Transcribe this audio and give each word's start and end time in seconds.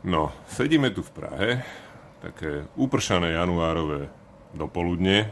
No, 0.00 0.32
sedíme 0.48 0.88
tu 0.88 1.04
v 1.04 1.12
Prahe, 1.12 1.50
také 2.24 2.64
upršané 2.72 3.36
januárové 3.36 4.08
dopoludne 4.56 5.28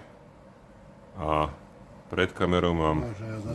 a 1.17 1.49
pred 2.13 2.29
kamerou 2.37 2.77
mám 2.77 3.01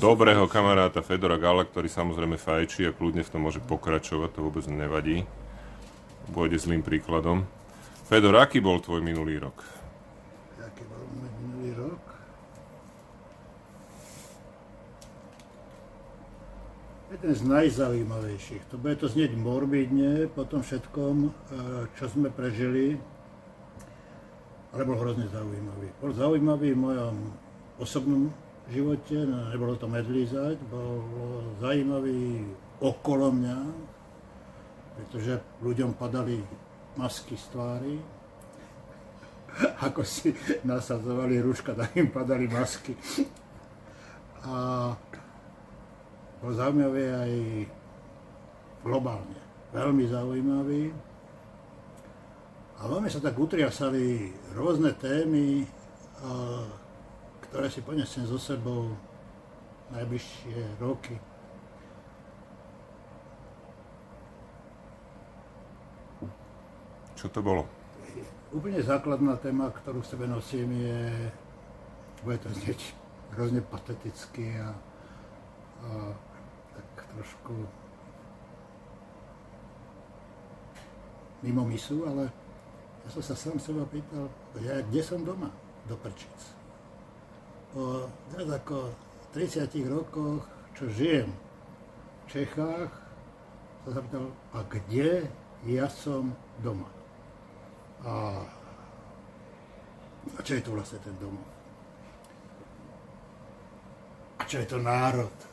dobrého 0.01 0.49
kamaráta 0.49 1.05
Fedora 1.05 1.37
Gala, 1.37 1.69
ktorý 1.69 1.85
samozrejme 1.85 2.41
fajčí 2.41 2.89
a 2.89 2.95
kľudne 2.97 3.21
v 3.21 3.29
tom 3.29 3.45
môže 3.45 3.61
pokračovať, 3.61 4.29
to 4.33 4.41
vôbec 4.41 4.65
nevadí. 4.65 5.21
Pôjde 6.33 6.57
zlým 6.57 6.81
príkladom. 6.81 7.45
Fedor, 8.09 8.33
aký 8.41 8.57
bol 8.57 8.81
tvoj 8.81 9.05
minulý 9.05 9.37
rok? 9.37 9.61
Aký 10.65 10.81
bol 10.89 10.97
môj 11.13 11.29
minulý 11.45 11.71
rok? 11.77 12.01
Jeden 17.13 17.35
z 17.35 17.41
najzaujímavejších. 17.45 18.73
To 18.73 18.81
bude 18.81 18.97
to 18.97 19.05
znieť 19.05 19.37
morbidne 19.37 20.25
po 20.33 20.49
tom 20.49 20.65
všetkom, 20.65 21.29
eh, 21.29 21.31
čo 21.93 22.09
sme 22.09 22.33
prežili, 22.33 22.97
ale 24.73 24.81
bol 24.81 24.97
hrozne 24.97 25.29
zaujímavý. 25.29 25.93
Bol 26.01 26.11
zaujímavý 26.17 26.73
v 26.73 26.81
mojom 26.81 27.15
osobnom 27.77 28.33
živote, 28.73 29.13
no, 29.29 29.53
nebolo 29.53 29.77
to 29.77 29.85
medlízať, 29.85 30.57
bol 30.73 31.05
zaujímavý 31.61 32.49
okolo 32.81 33.29
mňa, 33.29 33.59
pretože 34.97 35.37
ľuďom 35.61 35.93
padali 35.93 36.41
masky 36.97 37.37
z 37.37 37.45
tvári, 37.53 37.95
ako 39.85 40.01
si 40.01 40.33
nasadzovali 40.65 41.37
rúška, 41.45 41.77
tak 41.77 41.93
im 41.93 42.09
padali 42.09 42.49
masky. 42.49 42.97
A 44.49 44.89
bol 46.43 46.51
zaujímavý 46.51 47.05
aj 47.07 47.31
globálne. 48.83 49.39
Veľmi 49.71 50.03
zaujímavý. 50.11 50.91
A 52.77 52.81
veľmi 52.83 53.07
sa 53.07 53.23
tak 53.23 53.39
utriasali 53.39 54.35
rôzne 54.51 54.91
témy, 54.99 55.63
ktoré 57.47 57.71
si 57.71 57.79
ponesiem 57.79 58.27
so 58.27 58.35
sebou 58.35 58.91
najbližšie 59.95 60.83
roky. 60.83 61.15
Čo 67.15 67.31
to 67.31 67.39
bolo? 67.39 67.63
Úplne 68.51 68.83
základná 68.83 69.39
téma, 69.39 69.71
ktorú 69.71 70.03
v 70.03 70.11
sebe 70.11 70.27
nosím, 70.27 70.75
je, 70.75 71.31
bude 72.27 72.35
to 72.43 72.51
znieť 72.51 72.91
hrozne 73.31 73.63
pateticky 73.63 74.59
a, 74.59 74.75
a 75.87 75.89
trošku 77.13 77.55
mimo 81.43 81.63
misu, 81.67 82.07
ale 82.07 82.31
ja 83.03 83.09
som 83.11 83.23
sa 83.23 83.35
sám 83.35 83.59
seba 83.59 83.83
pýtal, 83.91 84.31
ja, 84.63 84.79
kde 84.79 85.01
som 85.03 85.19
doma 85.21 85.51
do 85.91 85.99
Prčic. 85.99 86.39
Po 87.75 88.07
viac 88.31 88.49
ako 88.63 88.95
30 89.35 89.67
rokoch, 89.91 90.47
čo 90.73 90.87
žijem 90.87 91.29
v 92.23 92.25
Čechách, 92.31 92.91
sa 93.83 93.89
zapýtal, 93.91 94.31
a 94.55 94.63
kde 94.71 95.27
ja 95.67 95.91
som 95.91 96.31
doma. 96.63 96.87
A, 98.07 98.39
a 100.35 100.39
čo 100.39 100.55
je 100.55 100.63
to 100.63 100.71
vlastne 100.71 100.99
ten 101.03 101.15
domov? 101.19 101.43
A 104.39 104.47
čo 104.47 104.63
je 104.63 104.67
to 104.67 104.79
národ? 104.79 105.52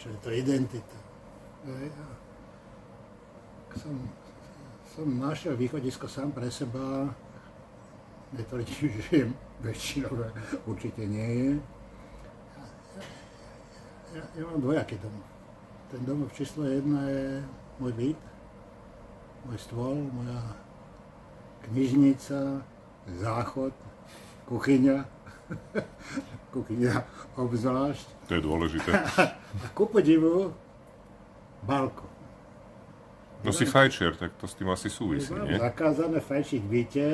Čo 0.00 0.08
je 0.08 0.18
to 0.24 0.30
identita. 0.32 0.98
Ja 1.68 1.76
som, 3.76 3.92
som 4.96 5.06
našiel 5.20 5.60
východisko 5.60 6.08
sám 6.08 6.32
pre 6.32 6.48
seba, 6.48 7.12
netvrdím, 8.32 8.88
že 8.96 9.00
žijem 9.12 9.30
väčšinové, 9.60 10.32
určite 10.64 11.04
nie 11.04 11.28
je. 11.28 11.50
Ja, 14.16 14.24
ja 14.40 14.42
mám 14.48 14.58
dvojaký 14.64 14.96
domov. 15.04 15.26
Ten 15.92 16.00
domov 16.08 16.32
číslo 16.32 16.64
jedna 16.64 17.04
je 17.04 17.44
môj 17.76 17.92
byt, 17.92 18.20
môj 19.44 19.58
stôl, 19.60 20.00
moja 20.16 20.40
knižnica, 21.68 22.64
záchod, 23.20 23.76
kuchyňa, 24.48 25.04
kuchyňa 26.50 26.92
obzvlášť. 27.38 28.06
To 28.28 28.32
je 28.36 28.42
dôležité. 28.42 28.90
A 28.92 29.34
ku 29.76 29.86
podivu, 29.86 30.54
balko. 31.64 32.10
No 33.40 33.56
si 33.56 33.64
fajčier, 33.64 34.20
tak 34.20 34.36
to 34.36 34.44
s 34.44 34.52
tým 34.52 34.68
asi 34.68 34.92
súvisí, 34.92 35.32
nie? 35.32 35.56
zakázané 35.56 36.20
fajčiť 36.20 36.60
v 36.60 36.68
byte. 36.68 37.08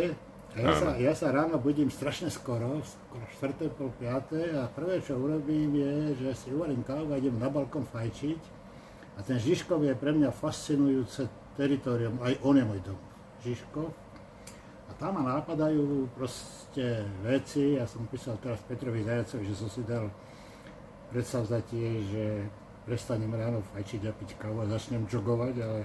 Ja 0.56 0.72
sa, 0.72 0.88
ja 0.96 1.12
sa 1.12 1.28
ráno 1.28 1.60
budím 1.60 1.92
strašne 1.92 2.32
skoro, 2.32 2.80
skoro 2.80 3.24
4. 3.44 3.76
pol 3.76 3.92
5. 4.00 4.56
a 4.56 4.64
prvé, 4.72 5.04
čo 5.04 5.20
urobím, 5.20 5.76
je, 5.76 6.16
že 6.16 6.30
si 6.32 6.48
uvarím 6.48 6.80
kávu 6.80 7.12
a 7.12 7.20
idem 7.20 7.36
na 7.36 7.52
balkón 7.52 7.84
fajčiť. 7.84 8.40
A 9.16 9.24
ten 9.24 9.36
Žižkov 9.36 9.84
je 9.84 9.92
pre 9.92 10.16
mňa 10.16 10.32
fascinujúce 10.32 11.28
teritorium, 11.60 12.16
aj 12.24 12.40
on 12.40 12.56
je 12.56 12.64
môj 12.64 12.80
dom. 12.84 12.98
Žižkov. 13.44 14.05
A 14.86 14.92
tam 14.94 15.18
ma 15.18 15.22
nápadajú 15.38 16.06
proste 16.14 17.02
veci, 17.26 17.74
ja 17.74 17.84
som 17.90 18.06
písal 18.06 18.38
teraz 18.38 18.62
Petrovi 18.64 19.02
Zajacovi, 19.02 19.44
že 19.50 19.58
som 19.58 19.68
si 19.70 19.82
dal 19.82 20.06
predstavzatie, 21.10 21.86
že 22.06 22.24
prestanem 22.86 23.34
ráno 23.34 23.66
fajčiť 23.74 24.02
a 24.06 24.12
piť 24.14 24.38
kávu 24.38 24.62
a 24.62 24.70
začnem 24.70 25.10
jogovať, 25.10 25.54
ale 25.58 25.80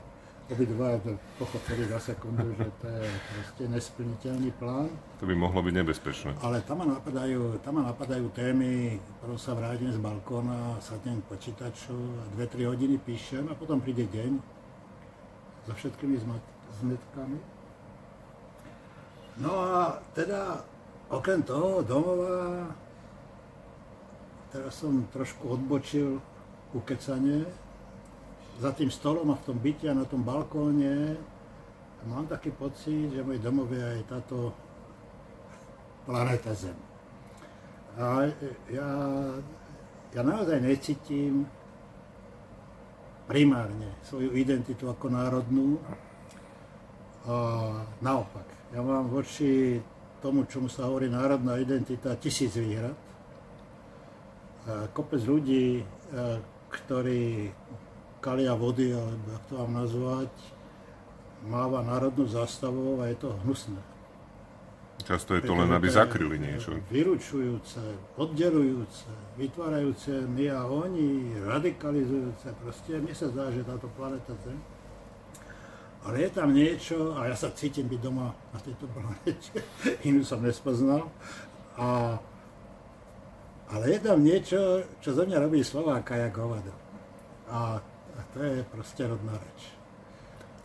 obidva 0.51 0.99
pochopili 1.39 1.87
za 1.87 2.11
sekundu, 2.11 2.51
že 2.59 2.67
to 2.83 2.87
je 2.91 3.07
proste 3.07 3.63
nesplniteľný 3.71 4.51
plán. 4.59 4.91
To 5.23 5.25
by 5.25 5.33
mohlo 5.33 5.63
byť 5.63 5.73
nebezpečné. 5.79 6.29
Ale 6.43 6.59
tam 6.67 6.83
ma 6.83 6.91
napadajú, 6.91 7.57
tam 7.63 7.79
ma 7.79 7.89
napadajú 7.89 8.27
témy, 8.35 8.99
ktorou 9.21 9.39
sa 9.39 9.55
vrátim 9.55 9.89
z 9.89 9.97
balkóna, 9.97 10.75
sadnem 10.83 11.23
k 11.23 11.29
počítaču 11.31 11.95
a 11.95 12.23
dve, 12.35 12.45
tri 12.51 12.67
hodiny 12.67 12.99
píšem 12.99 13.47
a 13.47 13.55
potom 13.55 13.79
príde 13.79 14.05
deň 14.11 14.31
so 15.65 15.73
všetkými 15.73 16.19
zmetkami. 16.83 17.60
No 19.41 19.53
a 19.57 19.97
teda 20.13 20.61
okrem 21.09 21.41
toho 21.41 21.81
domova 21.81 22.69
teraz 24.51 24.77
som 24.77 25.07
trošku 25.09 25.57
odbočil 25.57 26.19
ukecanie 26.75 27.47
za 28.59 28.75
tým 28.75 28.91
stolom 28.91 29.31
a 29.31 29.39
v 29.39 29.45
tom 29.47 29.57
byte 29.57 29.87
a 29.89 29.97
na 29.97 30.05
tom 30.05 30.21
balkóne 30.21 31.15
mám 32.05 32.27
taký 32.27 32.51
pocit, 32.51 33.15
že 33.15 33.23
môj 33.23 33.39
domov 33.39 33.71
je 33.71 34.03
táto 34.05 34.51
planéta 36.05 36.51
Zem. 36.53 36.75
A 37.95 38.27
ja, 38.71 38.89
ja 40.11 40.21
naozaj 40.21 40.59
necítim 40.59 41.47
primárne 43.27 43.95
svoju 44.03 44.35
identitu 44.35 44.91
ako 44.91 45.07
národnú. 45.07 45.79
A 47.21 47.35
naopak, 48.01 48.50
ja 48.71 48.79
mám 48.79 49.11
voči 49.11 49.79
tomu, 50.23 50.47
čomu 50.47 50.71
sa 50.71 50.87
hovorí 50.87 51.11
národná 51.11 51.59
identita, 51.59 52.15
tisíc 52.15 52.55
výhrad 52.55 52.95
kopec 54.93 55.21
ľudí, 55.25 55.81
ktorí 56.69 57.49
kalia 58.21 58.53
vody, 58.53 58.93
alebo 58.93 59.25
jak 59.33 59.43
to 59.49 59.53
mám 59.57 59.71
nazvať, 59.81 60.29
máva 61.49 61.81
národnú 61.81 62.29
zástavou 62.29 63.01
a 63.01 63.09
je 63.09 63.17
to 63.17 63.33
hnusné. 63.41 63.81
Často 65.01 65.33
je 65.33 65.41
to 65.41 65.57
len, 65.57 65.73
aby 65.73 65.89
zakryli 65.89 66.37
niečo. 66.37 66.77
Vyručujúce, 66.93 67.81
oddelujúce, 68.21 69.09
vytvárajúce 69.33 70.13
my 70.29 70.45
a 70.53 70.61
oni, 70.69 71.41
radikalizujúce. 71.41 72.53
Proste 72.61 73.01
mne 73.01 73.15
sa 73.17 73.33
zdá, 73.33 73.49
že 73.49 73.65
táto 73.65 73.89
planeta 73.97 74.37
Zem. 74.45 74.61
Ale 76.01 76.25
je 76.25 76.29
tam 76.33 76.49
niečo, 76.49 77.13
a 77.13 77.29
ja 77.29 77.35
sa 77.37 77.53
cítim 77.53 77.85
byť 77.85 78.01
doma 78.01 78.33
na 78.53 78.59
tejto 78.61 78.89
planete, 78.89 79.61
inú 80.09 80.25
som 80.25 80.41
nespoznal. 80.41 81.09
A 81.77 82.17
ale 83.71 83.95
je 83.95 83.99
tam 84.03 84.19
niečo, 84.19 84.83
čo 84.99 85.15
zo 85.15 85.23
mňa 85.23 85.47
robí 85.47 85.63
Slováka 85.63 86.19
jak 86.19 86.35
hovado. 86.35 86.75
A, 87.47 87.79
a 88.19 88.19
to 88.35 88.43
je 88.43 88.67
proste 88.67 89.07
rodná 89.07 89.31
reč. 89.31 89.71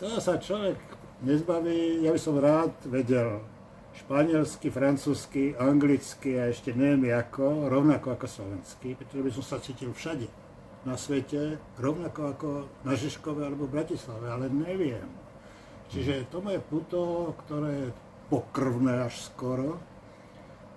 To 0.03 0.19
sa 0.19 0.43
človek 0.43 0.77
nezbaví, 1.23 2.03
ja 2.03 2.11
by 2.11 2.21
som 2.21 2.43
rád 2.43 2.75
vedel 2.91 3.47
španielsky, 3.95 4.69
francúzsky, 4.75 5.55
anglicky 5.57 6.37
a 6.37 6.51
ešte 6.51 6.75
neviem 6.75 7.15
ako, 7.15 7.71
rovnako 7.71 8.19
ako 8.19 8.27
slovenský, 8.27 8.99
pretože 8.99 9.23
by 9.23 9.31
som 9.33 9.45
sa 9.47 9.57
cítil 9.63 9.95
všade 9.95 10.29
na 10.85 10.99
svete, 10.99 11.63
rovnako 11.79 12.21
ako 12.35 12.49
na 12.83 12.93
Žižkove 12.99 13.41
alebo 13.47 13.71
v 13.71 13.75
Bratislave, 13.81 14.27
ale 14.29 14.51
neviem. 14.51 15.07
Čiže 15.93 16.29
to 16.31 16.43
moje 16.43 16.61
puto, 16.67 17.33
ktoré 17.47 17.89
je 17.89 17.89
pokrvné 18.27 19.07
až 19.07 19.15
skoro, 19.23 19.79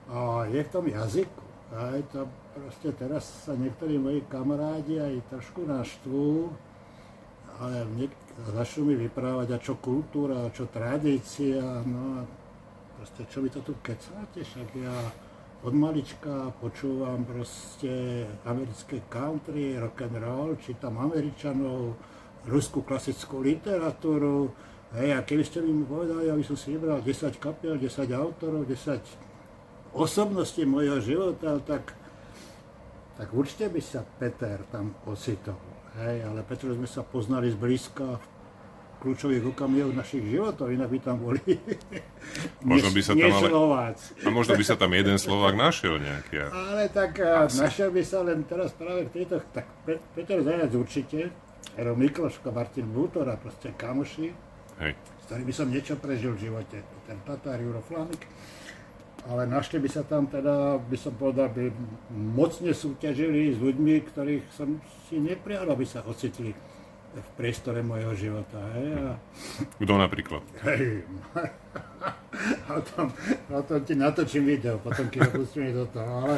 a 0.09 0.49
je 0.49 0.61
v 0.61 0.71
tom 0.73 0.85
jazyku. 0.89 1.45
Aj 1.69 2.01
to 2.09 2.25
proste 2.57 2.89
teraz 2.97 3.29
sa 3.45 3.53
niektorí 3.53 4.01
moji 4.01 4.25
kamarádi 4.25 4.97
aj 4.97 5.21
trošku 5.29 5.69
naštvú 5.69 6.49
ale 7.59 7.83
začnú 8.55 8.87
mi 8.87 8.95
vyprávať, 8.95 9.47
a 9.51 9.57
čo 9.59 9.75
kultúra, 9.83 10.47
a 10.47 10.53
čo 10.55 10.71
tradícia, 10.71 11.83
no 11.83 12.23
a 12.23 12.27
proste, 12.95 13.27
čo 13.27 13.43
vy 13.43 13.51
to 13.51 13.59
tu 13.59 13.75
kecáte, 13.83 14.39
však 14.39 14.67
ja 14.79 14.95
od 15.59 15.75
malička 15.75 16.55
počúvam 16.63 17.27
proste 17.27 18.23
americké 18.47 19.03
country, 19.11 19.75
rock 19.75 20.07
and 20.07 20.17
roll, 20.23 20.55
čítam 20.55 20.95
Američanov, 21.03 21.99
ruskú 22.47 22.79
klasickú 22.79 23.43
literatúru, 23.43 24.55
hej, 24.97 25.09
a 25.13 25.19
keby 25.21 25.43
ste 25.45 25.61
mi 25.61 25.85
povedali, 25.85 26.31
aby 26.31 26.41
som 26.41 26.57
si 26.57 26.73
vybral 26.73 27.03
10 27.03 27.37
kapiel, 27.37 27.77
10 27.77 28.09
autorov, 28.15 28.65
10 28.65 29.29
osobností 29.93 30.65
mojho 30.65 31.01
života, 31.01 31.57
tak, 31.61 31.93
tak 33.17 33.27
určite 33.33 33.69
by 33.69 33.81
sa 33.81 34.01
Peter 34.05 34.61
tam 34.69 34.93
ocitol. 35.09 35.57
Hej, 35.99 36.29
ale 36.29 36.45
pretože 36.45 36.77
sme 36.77 36.85
sa 36.85 37.01
poznali 37.01 37.49
zblízka 37.49 38.21
v 38.21 38.25
kľúčových 38.99 39.55
okamihoch 39.55 39.95
našich 39.95 40.21
životov, 40.27 40.69
inak 40.69 40.91
by 40.91 40.99
tam 40.99 41.17
boli 41.23 41.39
možno 42.67 42.91
by 42.91 43.01
sa 43.01 43.15
tam 43.15 43.31
ale. 43.31 43.95
A 43.95 44.29
možno 44.29 44.53
by 44.59 44.65
sa 44.67 44.75
tam 44.75 44.91
jeden 44.91 45.15
Slovák 45.15 45.55
našiel 45.55 45.97
nejaký. 45.97 46.51
Ale 46.51 46.91
tak 46.91 47.17
Asi. 47.19 47.63
našiel 47.63 47.89
by 47.95 48.03
sa 48.03 48.21
len 48.21 48.43
teraz 48.43 48.75
práve 48.75 49.07
v 49.07 49.11
tejto, 49.15 49.39
tak 49.55 49.65
Peter 50.13 50.43
Zajac 50.43 50.71
určite, 50.75 51.31
Ero 51.79 51.95
Mikloško, 51.95 52.51
Martin 52.51 52.91
Bútor 52.91 53.23
a 53.31 53.39
proste 53.39 53.71
kamoši, 53.71 54.48
Hej. 54.79 54.95
s 54.95 55.23
ktorými 55.27 55.53
som 55.53 55.67
niečo 55.67 55.99
prežil 55.99 56.33
v 56.33 56.49
živote. 56.49 56.79
Ten 57.05 57.19
Tatár, 57.27 57.59
Juro 57.59 57.83
Flamik 57.83 58.23
ale 59.27 59.43
našli 59.47 59.83
by 59.83 59.89
sa 59.91 60.07
tam 60.07 60.31
teda, 60.31 60.79
by 60.79 60.97
som 60.97 61.11
povedal, 61.19 61.51
by 61.51 61.67
mocne 62.13 62.71
súťažili 62.71 63.51
s 63.51 63.59
ľuďmi, 63.59 63.93
ktorých 64.07 64.43
som 64.55 64.79
si 65.11 65.19
neprial, 65.19 65.67
aby 65.67 65.83
sa 65.83 66.05
ocitli 66.07 66.55
v 67.09 67.29
priestore 67.35 67.83
mojho 67.83 68.13
života. 68.15 68.61
Hej? 68.79 68.87
A... 68.95 69.07
Kto 69.81 69.93
napríklad? 69.97 70.45
Hej, 70.63 71.03
o 72.77 72.79
tom, 72.85 73.07
o 73.49 73.61
tom 73.65 73.79
ti 73.83 73.97
natočím 73.97 74.45
video, 74.45 74.77
potom 74.79 75.09
keď 75.09 75.27
ho 75.27 75.31
pustíme 75.41 75.73
do 75.73 75.89
toho, 75.89 76.11
ale 76.29 76.37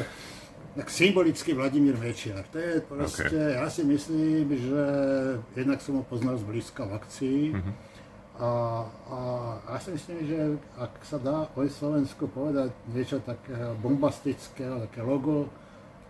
tak 0.71 0.87
symbolicky 0.87 1.51
Vladimír 1.51 1.99
Mečiar. 1.99 2.47
To 2.55 2.57
je 2.57 2.79
proste, 2.79 3.27
okay. 3.27 3.59
ja 3.59 3.67
si 3.67 3.83
myslím, 3.83 4.47
že 4.55 4.83
jednak 5.59 5.83
som 5.83 5.99
ho 5.99 6.03
poznal 6.07 6.39
zblízka 6.39 6.87
v 6.87 6.91
akcii, 6.97 7.41
mm-hmm 7.51 7.90
a, 8.41 8.51
a 9.13 9.19
ja 9.77 9.79
si 9.85 9.93
myslím, 9.93 10.25
že 10.25 10.39
ak 10.81 10.93
sa 11.05 11.21
dá 11.21 11.45
o 11.53 11.61
Slovensku 11.61 12.25
povedať 12.25 12.73
niečo 12.89 13.21
takého 13.21 13.77
bombastického, 13.77 14.81
také 14.89 15.05
logo, 15.05 15.45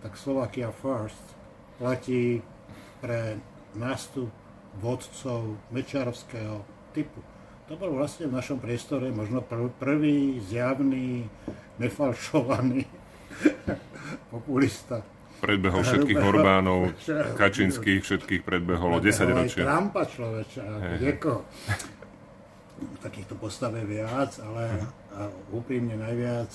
tak 0.00 0.16
Slovakia 0.16 0.72
First 0.72 1.20
platí 1.76 2.40
pre 3.04 3.36
nástup 3.76 4.32
vodcov 4.80 5.60
mečarovského 5.76 6.64
typu. 6.96 7.20
To 7.68 7.76
bol 7.76 7.92
vlastne 7.92 8.32
v 8.32 8.36
našom 8.40 8.56
priestore 8.64 9.12
možno 9.12 9.44
prv, 9.44 9.68
prvý 9.76 10.40
zjavný, 10.40 11.28
nefalšovaný 11.76 12.88
populista. 14.32 15.04
Predbehol 15.44 15.84
všetkých 15.84 16.16
Orbánov, 16.16 16.96
Kačinských, 17.40 18.00
všetkých 18.00 18.40
predbehol 18.40 18.96
o 18.96 19.00
10 19.04 19.36
ročia. 19.36 19.68
Trumpa 19.68 20.08
človeča, 20.08 20.64
hey 20.80 21.12
takýchto 23.02 23.34
postav 23.34 23.74
je 23.74 23.84
viac, 23.84 24.38
ale 24.42 24.86
úprimne 25.50 25.96
najviac 25.98 26.52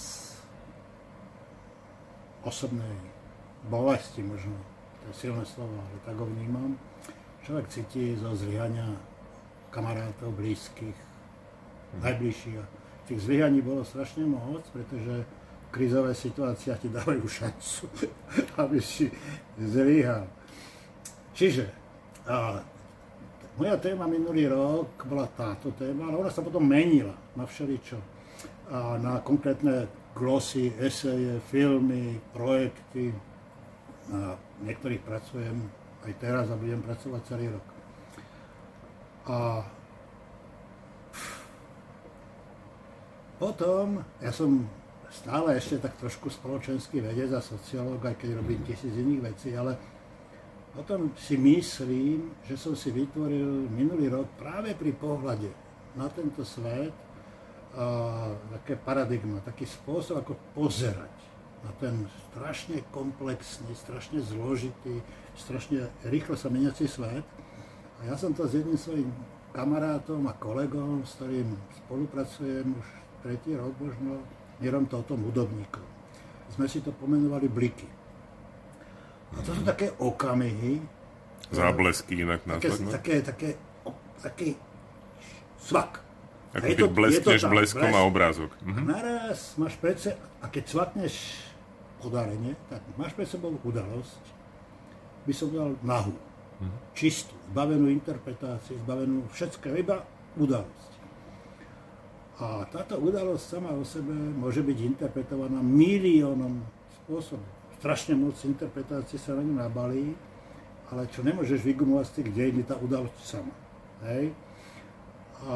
osobnej 2.47 2.95
bolesti 3.67 4.23
možno, 4.23 4.55
to 5.03 5.11
je 5.11 5.27
silné 5.27 5.43
slovo, 5.43 5.75
ale 5.75 5.97
tak 6.07 6.15
ho 6.15 6.25
vnímam. 6.25 6.79
Človek 7.43 7.67
cíti 7.67 8.15
zo 8.15 8.35
zlyhania 8.35 8.87
kamarátov, 9.71 10.31
blízkych, 10.35 10.95
mhm. 10.95 12.01
najbližších. 12.03 12.57
Tých 13.07 13.23
zlyhaní 13.23 13.63
bolo 13.63 13.87
strašne 13.87 14.27
moc, 14.27 14.67
pretože 14.75 15.23
v 15.67 15.69
krizové 15.71 16.11
situáciách 16.11 16.79
ti 16.79 16.89
dávajú 16.91 17.23
šancu, 17.23 17.87
aby 18.63 18.79
si 18.83 19.07
zlyhal. 19.59 20.27
Čiže 21.31 21.71
a 22.27 22.59
moja 23.57 23.75
téma 23.81 24.05
minulý 24.05 24.47
rok 24.47 25.05
bola 25.09 25.25
táto 25.33 25.73
téma, 25.73 26.13
ale 26.13 26.21
ona 26.21 26.31
sa 26.31 26.45
potom 26.45 26.61
menila 26.61 27.13
na 27.33 27.43
všeličo. 27.43 27.97
A 28.69 29.01
na 29.01 29.17
konkrétne 29.25 29.89
glosy, 30.13 30.73
eseje, 30.77 31.41
filmy, 31.49 32.21
projekty. 32.33 33.13
Na 34.07 34.37
niektorých 34.63 35.03
pracujem 35.03 35.57
aj 36.05 36.13
teraz 36.21 36.45
a 36.47 36.55
budem 36.55 36.79
pracovať 36.79 37.21
celý 37.27 37.51
rok. 37.51 37.65
A 39.27 39.37
potom, 43.37 44.01
ja 44.23 44.31
som 44.31 44.65
stále 45.11 45.59
ešte 45.59 45.77
tak 45.83 45.99
trošku 45.99 46.31
spoločenský 46.31 47.03
vedec 47.03 47.29
a 47.35 47.43
sociológ, 47.43 48.01
aj 48.01 48.17
keď 48.17 48.39
robím 48.39 48.63
tisíc 48.65 48.89
iných 48.95 49.21
vecí, 49.33 49.53
ale 49.53 49.77
potom 50.77 51.09
si 51.17 51.33
myslím, 51.41 52.37
že 52.45 52.53
som 52.53 52.77
si 52.77 52.93
vytvoril 52.93 53.65
minulý 53.73 54.13
rok 54.13 54.29
práve 54.37 54.77
pri 54.77 54.93
pohľade 54.93 55.49
na 55.97 56.05
tento 56.13 56.45
svet 56.45 56.93
a, 57.73 58.29
také 58.61 58.77
paradigma, 58.77 59.41
taký 59.41 59.65
spôsob, 59.65 60.21
ako 60.21 60.37
pozerať 60.53 61.09
na 61.65 61.73
ten 61.81 62.05
strašne 62.29 62.85
komplexný, 62.93 63.73
strašne 63.73 64.21
zložitý, 64.21 65.01
strašne 65.33 65.89
rýchlo 66.05 66.37
sa 66.37 66.53
meniaci 66.53 66.85
svet. 66.85 67.25
A 67.97 68.13
ja 68.13 68.15
som 68.15 68.37
to 68.37 68.45
s 68.45 68.53
jedným 68.53 68.77
svojim 68.77 69.09
kamarátom 69.57 70.21
a 70.29 70.37
kolegom, 70.37 71.01
s 71.01 71.17
ktorým 71.17 71.57
spolupracujem 71.85 72.77
už 72.77 72.87
tretí 73.25 73.57
rok 73.57 73.73
možno, 73.81 74.21
Mierom 74.61 74.85
Totom 74.85 75.21
hudobníkom. 75.25 75.85
Sme 76.53 76.69
si 76.69 76.85
to 76.85 76.93
pomenovali 76.93 77.49
bliky. 77.49 77.96
A 79.35 79.39
to 79.43 79.51
sú 79.51 79.61
také 79.67 79.91
okamihy. 79.99 80.79
Záblesky 81.51 82.23
inak 82.23 82.43
nazvať. 82.47 82.79
No? 82.79 82.91
Také, 82.91 83.15
také, 83.23 83.49
také 84.23 84.55
svak. 85.59 86.03
Ako 86.55 86.63
keď 86.63 86.77
to, 86.79 86.87
bleskneš 86.89 87.41
to 87.43 87.51
bleskom 87.51 87.91
blesk, 87.91 87.99
a 87.99 88.07
obrázok. 88.07 88.51
Mhm. 88.63 88.81
Naraz 88.87 89.39
máš 89.59 89.75
pred 89.75 89.97
se, 89.99 90.15
a 90.15 90.45
keď 90.47 90.63
svakneš 90.67 91.15
podarenie, 91.99 92.55
tak 92.71 92.79
máš 92.95 93.11
pred 93.13 93.27
sebou 93.27 93.51
udalosť, 93.67 94.23
by 95.27 95.33
som 95.35 95.51
dal 95.51 95.75
nahu, 95.83 96.15
mhm. 96.63 96.77
čistú, 96.95 97.35
zbavenú 97.51 97.91
interpretáciu, 97.91 98.79
zbavenú 98.87 99.27
všetko, 99.35 99.75
iba 99.75 100.07
udalosť. 100.39 100.91
A 102.37 102.69
táto 102.69 103.01
udalosť 103.01 103.43
sama 103.43 103.73
o 103.73 103.81
sebe 103.81 104.13
môže 104.13 104.61
byť 104.61 104.77
interpretovaná 104.85 105.57
miliónom 105.57 106.61
spôsobov 107.01 107.56
strašne 107.77 108.17
moc 108.17 108.35
interpretácie 108.41 109.21
sa 109.21 109.37
na 109.37 109.45
ňu 109.45 109.53
nabalí, 109.53 110.17
ale 110.89 111.05
čo 111.11 111.21
nemôžeš 111.21 111.61
vygumovať 111.61 112.05
z 112.09 112.13
tých 112.21 112.29
dejín, 112.33 112.57
je 112.63 112.67
tá 112.67 112.75
udalosť 112.79 113.21
sama. 113.21 113.53
Hej? 114.07 114.33
A... 115.45 115.55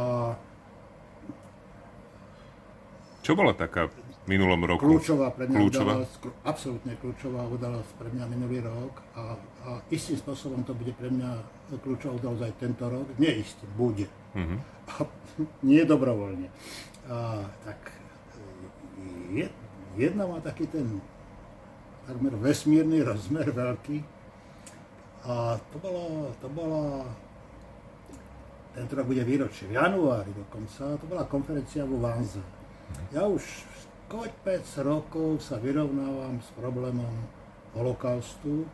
Čo 3.21 3.37
bola 3.37 3.53
taká 3.53 3.89
v 3.89 4.25
minulom 4.29 4.65
roku? 4.65 4.81
Kľúčová 4.85 5.33
pre 5.33 5.45
mňa 5.49 5.57
kľúčová? 5.57 5.91
udalosť, 5.97 6.21
absolútne 6.45 6.93
kľúčová 6.97 7.41
udalosť 7.49 7.91
pre 7.97 8.09
mňa 8.13 8.25
minulý 8.29 8.57
rok 8.65 8.93
a, 9.13 9.37
a 9.65 9.69
istým 9.93 10.17
spôsobom 10.17 10.61
to 10.65 10.73
bude 10.73 10.93
pre 10.97 11.09
mňa 11.09 11.29
kľúčová 11.81 12.17
udalosť 12.21 12.43
aj 12.45 12.53
tento 12.61 12.85
rok. 12.85 13.07
Nie 13.17 13.41
istý, 13.41 13.65
bude. 13.73 14.09
Uh-huh. 14.37 14.59
A, 14.89 14.93
nie 15.69 15.81
dobrovoľne. 15.85 16.49
A, 17.09 17.45
tak 17.65 17.79
je, 19.31 19.47
jedna 19.95 20.27
má 20.27 20.37
taký 20.43 20.67
ten 20.67 20.99
takmer 22.05 22.33
vesmírny 22.37 23.05
rozmer 23.05 23.51
veľký. 23.51 23.97
A 25.21 25.57
to 25.69 25.77
bolo, 25.77 26.33
to 26.41 26.49
bolo, 26.49 27.05
tento 28.73 28.93
rok 28.97 29.05
bude 29.05 29.21
výročie, 29.21 29.69
v 29.69 29.77
januári 29.77 30.33
dokonca, 30.33 30.97
to 30.97 31.05
bola 31.05 31.29
konferencia 31.29 31.85
vo 31.85 32.01
Vanze. 32.01 32.41
Ja 33.13 33.29
už 33.29 33.45
koľ 34.09 34.27
5 34.43 34.81
rokov 34.81 35.45
sa 35.45 35.61
vyrovnávam 35.61 36.41
s 36.41 36.49
problémom 36.57 37.13
holokaustu, 37.77 38.65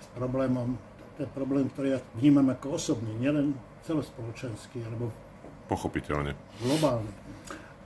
s 0.00 0.08
problémom, 0.16 0.74
to 1.14 1.22
je 1.22 1.30
problém, 1.36 1.68
ktorý 1.68 1.94
ja 1.94 2.00
vnímam 2.16 2.48
ako 2.50 2.80
osobný, 2.80 3.12
nielen 3.20 3.54
celospoločenský, 3.84 4.82
alebo 4.88 5.12
pochopiteľne. 5.68 6.32
Globálne. 6.64 7.12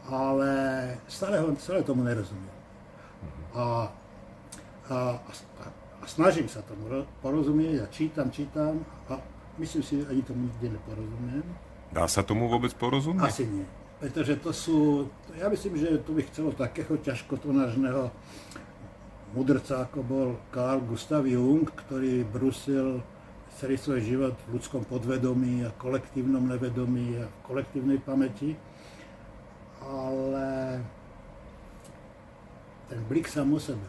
Ale 0.07 0.51
stále, 1.11 1.43
stále 1.59 1.83
tomu 1.83 2.07
nerozumiem. 2.07 2.57
A 3.53 3.91
a, 4.91 5.19
a, 5.19 5.65
a 6.03 6.05
snažím 6.07 6.51
sa 6.51 6.63
tomu 6.67 6.89
porozumieť 7.23 7.85
a 7.85 7.87
čítam, 7.93 8.27
čítam 8.35 8.83
a 9.07 9.19
myslím 9.59 9.83
si, 9.83 10.03
že 10.03 10.09
ani 10.11 10.23
tomu 10.27 10.51
nikde 10.51 10.75
neporozumiem. 10.75 11.47
Dá 11.93 12.09
sa 12.09 12.25
tomu 12.25 12.49
vôbec 12.49 12.73
porozumieť? 12.75 13.29
Asi 13.29 13.45
nie. 13.45 13.67
Pretože 14.03 14.35
to 14.43 14.51
sú, 14.51 14.79
ja 15.39 15.47
myslím, 15.47 15.79
že 15.79 16.03
tu 16.03 16.19
by 16.19 16.27
chcelo 16.27 16.51
takého 16.51 16.99
ťažkotonážneho 16.99 18.11
mudrca, 19.31 19.87
ako 19.87 20.01
bol 20.03 20.29
Carl 20.51 20.83
Gustav 20.83 21.23
Jung, 21.23 21.63
ktorý 21.63 22.27
brusil 22.27 23.01
celý 23.63 23.77
svoj 23.79 24.01
život 24.03 24.35
v 24.49 24.59
ľudskom 24.59 24.83
podvedomí 24.89 25.63
a 25.63 25.71
kolektívnom 25.79 26.43
nevedomí 26.51 27.21
a 27.21 27.31
v 27.31 27.37
kolektívnej 27.47 28.03
pamäti. 28.03 28.59
Ale 29.79 30.83
ten 32.91 33.01
blik 33.07 33.31
sám 33.31 33.55
o 33.55 33.61
sebe, 33.63 33.87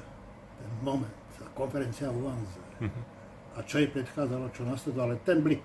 moment, 0.82 1.16
tá 1.40 1.46
konferencia 1.56 2.12
v 2.12 2.24
Uvanze, 2.24 2.62
mm-hmm. 2.82 3.04
a 3.56 3.60
čo 3.64 3.82
jej 3.82 3.90
predchádzalo, 3.90 4.46
čo 4.54 4.64
nasledovalo, 4.68 5.16
ale 5.16 5.26
ten 5.26 5.40
blik, 5.40 5.64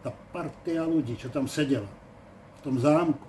tá 0.00 0.10
partia 0.32 0.84
ľudí, 0.84 1.16
čo 1.16 1.28
tam 1.28 1.44
sedela, 1.50 1.88
v 2.56 2.60
tom 2.64 2.76
zámku, 2.80 3.26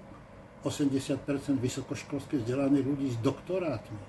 80% 0.61 1.57
vysokoškolské 1.57 2.45
vzdelaných 2.45 2.85
ľudí 2.85 3.07
s 3.09 3.17
doktorátmi, 3.19 4.01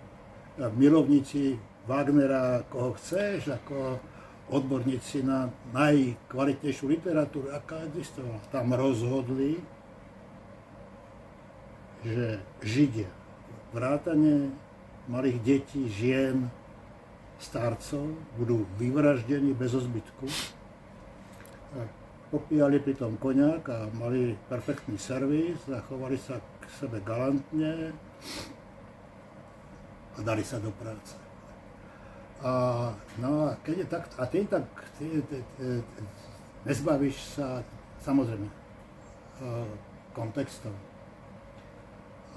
milovníci 0.77 1.57
Wagnera, 1.89 2.63
koho 2.69 2.93
chceš, 2.95 3.49
ako 3.51 3.97
odborníci 4.53 5.25
na 5.25 5.49
najkvalitnejšiu 5.73 6.85
literatúru, 6.93 7.49
aká 7.57 7.81
existovala. 7.89 8.37
Tam 8.53 8.69
rozhodli, 8.77 9.57
že 12.05 12.37
Židia, 12.61 13.09
vrátane 13.73 14.53
malých 15.11 15.39
detí, 15.43 15.89
žien, 15.91 16.51
starcov 17.43 18.15
budú 18.39 18.63
vyvraždení 18.79 19.51
bez 19.55 19.75
ozbytku. 19.75 20.27
Popíjali 22.31 22.81
pritom 22.81 23.19
koniak 23.19 23.67
a 23.69 23.91
mali 23.93 24.39
perfektný 24.49 24.97
servis, 24.97 25.59
zachovali 25.69 26.17
sa 26.17 26.39
k 26.39 26.63
sebe 26.81 27.03
galantne 27.05 27.93
a 30.17 30.19
dali 30.23 30.41
sa 30.47 30.63
do 30.63 30.71
práce. 30.73 31.19
A, 32.43 32.91
no 33.21 33.53
keď 33.63 33.77
je 33.85 33.87
tak, 33.87 34.05
a 34.17 34.23
tým 34.27 34.47
tak 34.47 34.65
ty, 34.99 35.23
ty, 35.29 35.39
ty, 35.59 35.67
nezbavíš 36.65 37.37
sa, 37.37 37.61
samozrejme, 38.01 38.49
kontextom. 40.15 40.73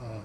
A 0.02 0.20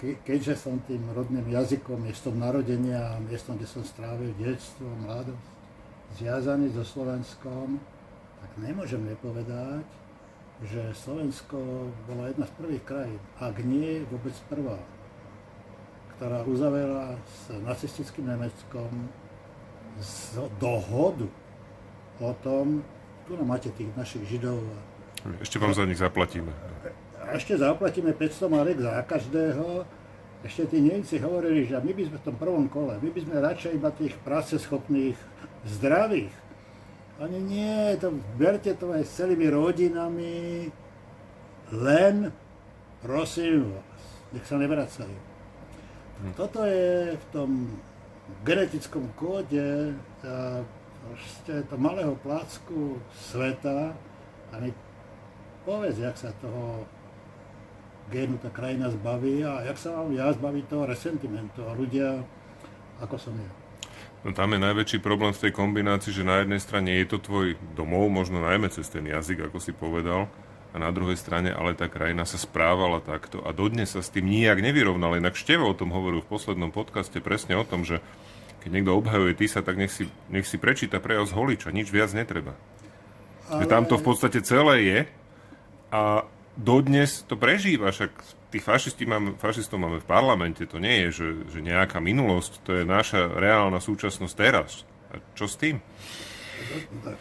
ke, 0.00 0.18
keďže 0.22 0.54
som 0.56 0.80
tým 0.84 1.02
rodným 1.14 1.46
jazykom, 1.48 2.02
miestom 2.04 2.36
narodenia, 2.38 3.18
miestom, 3.24 3.56
kde 3.56 3.68
som 3.68 3.82
strávil 3.84 4.32
detstvo, 4.36 4.86
mladosť, 5.04 5.46
zviazaný 6.18 6.70
so 6.72 6.84
Slovenskom, 6.86 7.80
tak 8.40 8.50
nemôžem 8.60 9.02
nepovedať, 9.02 9.86
že 10.62 10.80
Slovensko 10.94 11.90
bola 12.06 12.30
jedna 12.30 12.46
z 12.46 12.52
prvých 12.54 12.84
krajín, 12.86 13.20
ak 13.42 13.56
nie 13.64 14.06
vôbec 14.06 14.36
prvá, 14.46 14.78
ktorá 16.14 16.46
uzavrela 16.46 17.18
s 17.26 17.50
nacistickým 17.64 18.30
Nemeckom 18.30 18.90
dohodu 20.62 21.26
o 22.22 22.32
tom, 22.42 22.86
tu 23.26 23.34
nám 23.34 23.58
máte 23.58 23.72
tých 23.74 23.90
našich 23.98 24.22
židov. 24.28 24.62
Ešte 25.40 25.56
vám 25.56 25.72
za 25.74 25.88
nich 25.88 25.98
zaplatíme. 25.98 26.52
A 27.24 27.40
ešte 27.40 27.56
zaplatíme 27.56 28.12
500 28.12 28.52
marek 28.52 28.78
za 28.84 29.00
každého. 29.08 29.88
Ešte 30.44 30.76
tí 30.76 30.78
Nemci 30.84 31.16
hovorili, 31.16 31.64
že 31.64 31.80
my 31.80 31.92
by 31.96 32.02
sme 32.04 32.16
v 32.20 32.26
tom 32.28 32.36
prvom 32.36 32.68
kole, 32.68 33.00
my 33.00 33.08
by 33.08 33.20
sme 33.24 33.40
radšej 33.40 33.72
iba 33.80 33.88
tých 33.96 34.12
práceschopných, 34.20 35.16
zdravých. 35.64 36.34
Oni 37.24 37.40
nie, 37.40 37.96
to 37.96 38.12
berte 38.36 38.68
to 38.76 38.92
aj 38.92 39.08
s 39.08 39.16
celými 39.16 39.48
rodinami, 39.48 40.68
len 41.72 42.28
prosím 43.00 43.72
vás, 43.72 44.02
nech 44.36 44.44
sa 44.44 44.60
nevracajú. 44.60 45.16
Hm. 46.20 46.32
Toto 46.36 46.60
je 46.68 47.16
v 47.16 47.24
tom 47.32 47.80
genetickom 48.44 49.08
kóde 49.16 49.96
proste 51.04 51.54
to 51.68 51.74
malého 51.76 52.16
plácku 52.20 53.00
sveta 53.16 53.96
a 54.52 54.54
mi 54.60 54.72
povedz, 55.64 56.00
jak 56.00 56.16
sa 56.16 56.32
toho 56.40 56.84
génu 58.12 58.36
tá 58.40 58.52
krajina 58.52 58.92
zbaví 58.92 59.44
a 59.44 59.64
jak 59.68 59.78
sa 59.80 59.96
mám 59.96 60.12
ja 60.12 60.28
zbaviť 60.32 60.64
toho 60.68 60.84
resentimentu 60.84 61.64
a 61.64 61.72
ľudia 61.72 62.20
ako 63.00 63.16
som 63.16 63.34
ja. 63.36 63.50
No 64.24 64.32
tam 64.32 64.56
je 64.56 64.60
najväčší 64.64 64.98
problém 65.04 65.36
v 65.36 65.42
tej 65.48 65.52
kombinácii, 65.52 66.12
že 66.16 66.24
na 66.24 66.40
jednej 66.40 66.56
strane 66.56 66.96
je 66.96 67.12
to 67.12 67.20
tvoj 67.20 67.60
domov, 67.76 68.08
možno 68.08 68.40
najmä 68.40 68.72
cez 68.72 68.88
ten 68.88 69.04
jazyk, 69.04 69.52
ako 69.52 69.60
si 69.60 69.76
povedal, 69.76 70.32
a 70.72 70.76
na 70.80 70.88
druhej 70.90 71.14
strane 71.14 71.52
ale 71.52 71.76
tá 71.76 71.92
krajina 71.92 72.24
sa 72.24 72.40
správala 72.40 73.04
takto 73.04 73.44
a 73.44 73.52
dodnes 73.52 73.92
sa 73.92 74.00
s 74.00 74.10
tým 74.10 74.26
nijak 74.26 74.58
nevyrovnala. 74.64 75.20
Inak 75.20 75.36
Števo 75.36 75.70
o 75.70 75.76
tom 75.76 75.92
hovoril 75.92 76.24
v 76.24 76.30
poslednom 76.32 76.72
podcaste 76.72 77.20
presne 77.20 77.54
o 77.54 77.68
tom, 77.68 77.84
že 77.84 78.00
keď 78.64 78.70
niekto 78.80 78.96
obhajuje 78.96 79.36
Tisa, 79.36 79.60
tak 79.60 79.76
nech 79.76 79.92
si, 79.92 80.08
nech 80.32 80.48
si 80.48 80.56
prečíta 80.56 80.98
prejav 80.98 81.28
z 81.28 81.36
Holiča, 81.36 81.68
nič 81.68 81.92
viac 81.92 82.16
netreba. 82.16 82.56
Ale... 83.52 83.68
Tam 83.68 83.84
to 83.84 84.00
v 84.00 84.08
podstate 84.08 84.40
celé 84.40 84.76
je 84.82 84.98
a 85.92 86.24
dodnes 86.54 87.26
to 87.26 87.34
prežíva, 87.34 87.90
však 87.90 88.10
tých 88.54 88.62
fašistí 88.62 89.02
máme, 89.02 89.34
fašistov 89.42 89.82
máme 89.82 89.98
v 89.98 90.06
parlamente, 90.06 90.62
to 90.66 90.78
nie 90.78 91.06
je, 91.06 91.08
že, 91.10 91.28
že 91.50 91.58
nejaká 91.58 91.98
minulosť, 91.98 92.62
to 92.62 92.70
je 92.78 92.84
naša 92.86 93.26
reálna 93.34 93.82
súčasnosť 93.82 94.34
teraz. 94.38 94.86
A 95.10 95.18
čo 95.34 95.50
s 95.50 95.58
tým? 95.58 95.82
Tak, 97.02 97.18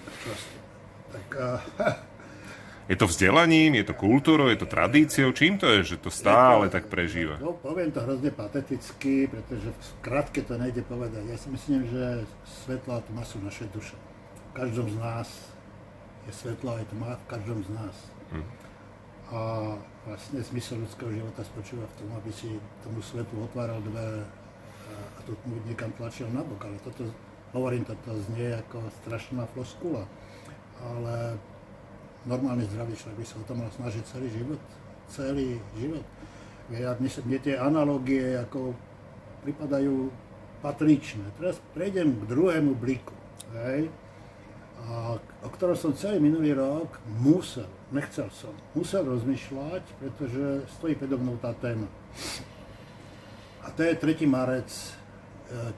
Je 2.84 3.00
to 3.00 3.08
vzdelaním, 3.08 3.80
je 3.80 3.86
to 3.88 3.96
kultúrou, 3.96 4.52
je 4.52 4.60
to 4.60 4.68
tradíciou? 4.68 5.32
Čím 5.32 5.56
to 5.56 5.72
je, 5.72 5.96
že 5.96 6.04
to 6.04 6.12
stále 6.12 6.68
to, 6.68 6.76
tak 6.76 6.92
prežíva? 6.92 7.40
No, 7.40 7.56
poviem 7.56 7.96
to 7.96 8.04
hrozne 8.04 8.28
pateticky, 8.28 9.32
pretože 9.32 9.72
v 9.72 9.92
krátke 10.04 10.44
to 10.44 10.60
nejde 10.60 10.84
povedať. 10.84 11.24
Ja 11.24 11.38
si 11.40 11.48
myslím, 11.48 11.88
že 11.88 12.28
svetlo 12.68 13.00
a 13.00 13.06
tma 13.08 13.24
sú 13.24 13.40
naše 13.40 13.72
duše. 13.72 13.96
V 14.52 14.68
každom 14.68 14.92
z 14.92 14.98
nás 15.00 15.32
je 16.28 16.34
svetlo 16.36 16.76
aj 16.76 16.86
tma, 16.92 17.16
v 17.16 17.26
každom 17.32 17.60
z 17.64 17.70
nás. 17.72 17.96
Hm. 18.36 18.63
A 19.34 19.74
vlastne 20.06 20.46
zmysel 20.46 20.86
ľudského 20.86 21.10
života 21.10 21.42
spočíva 21.42 21.90
v 21.90 21.98
tom, 21.98 22.10
aby 22.22 22.30
si 22.30 22.54
tomu 22.86 23.02
svetlu 23.02 23.50
otváral 23.50 23.82
dve 23.82 24.22
a 24.94 25.20
tu 25.26 25.34
niekam 25.66 25.90
tlačil 25.98 26.30
nabok. 26.30 26.70
Ale 26.70 26.78
toto, 26.86 27.10
hovorím, 27.58 27.82
toto 27.82 28.14
znie 28.30 28.54
ako 28.62 28.86
strašná 29.02 29.50
floskula. 29.58 30.06
Ale 30.86 31.42
normálny 32.30 32.70
zdravý 32.70 32.94
človek 32.94 33.18
by 33.20 33.26
sa 33.26 33.36
o 33.42 33.46
to 33.50 33.54
mal 33.58 33.70
snažiť 33.74 34.04
celý 34.06 34.30
život. 34.30 34.62
Celý 35.10 35.58
život. 35.82 36.06
Ja, 36.72 36.94
mne, 36.96 37.10
mne 37.10 37.40
tie 37.42 37.56
analogie 37.58 38.38
ako 38.38 38.78
pripadajú 39.44 40.14
patričné. 40.64 41.28
Teraz 41.36 41.60
prejdem 41.76 42.24
k 42.24 42.24
druhému 42.32 42.72
bliku, 42.80 43.12
hej, 43.52 43.92
a, 44.88 45.20
o 45.20 45.50
ktorom 45.52 45.76
som 45.76 45.92
celý 45.92 46.24
minulý 46.24 46.56
rok 46.56 47.04
musel, 47.20 47.68
nechcel 47.94 48.28
som, 48.34 48.52
musel 48.74 49.06
rozmýšľať, 49.06 49.84
pretože 50.02 50.66
stojí 50.78 50.98
predo 50.98 51.22
mnou 51.22 51.38
tá 51.38 51.54
téma. 51.54 51.86
A 53.64 53.72
to 53.72 53.86
je 53.86 53.96
3. 53.96 54.28
marec 54.28 54.68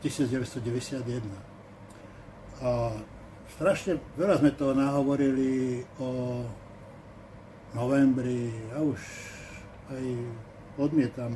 1991. 0.02 1.22
E, 1.22 1.32
a 2.64 2.96
strašne 3.60 4.00
veľa 4.16 4.40
sme 4.40 4.56
toho 4.56 4.72
nahovorili 4.72 5.84
o 6.00 6.42
novembri. 7.76 8.56
Ja 8.72 8.80
už 8.80 9.00
aj 9.92 10.06
odmietam 10.80 11.36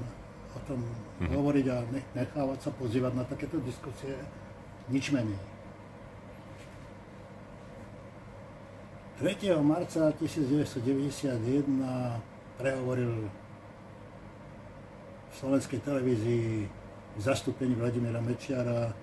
o 0.55 0.59
tom 0.65 0.79
mm-hmm. 0.81 1.29
hovoriť 1.35 1.65
a 1.69 1.77
nechávať 2.15 2.59
sa 2.63 2.71
pozývať 2.73 3.13
na 3.13 3.23
takéto 3.27 3.59
diskusie. 3.61 4.15
Nič 4.89 5.11
menej. 5.13 5.48
3. 9.19 9.35
marca 9.59 10.15
1991 10.15 11.43
prehovoril 12.55 13.27
v 15.27 15.33
slovenskej 15.35 15.83
televízii 15.83 16.63
v 17.15 17.19
zastúpení 17.19 17.75
Vladimíra 17.75 18.23
Mečiara 18.23 18.95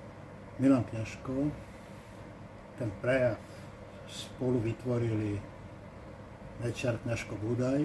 Milan 0.57 0.89
Kňažko, 0.89 1.53
ten 2.81 2.89
prejav 3.05 3.37
spolu 4.09 4.57
vytvorili 4.65 5.37
Mečiar 6.65 6.97
Kňažko 7.05 7.37
Budaj 7.37 7.85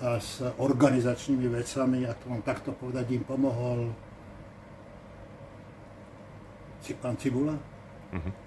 a 0.00 0.16
s 0.16 0.40
organizačnými 0.40 1.52
vecami, 1.52 2.08
ak 2.08 2.24
to 2.24 2.32
mám 2.32 2.40
takto 2.40 2.72
povedať, 2.72 3.12
im 3.12 3.28
pomohol 3.28 3.92
pán 6.96 7.20
Cibula, 7.20 7.60
uh-huh. 8.08 8.43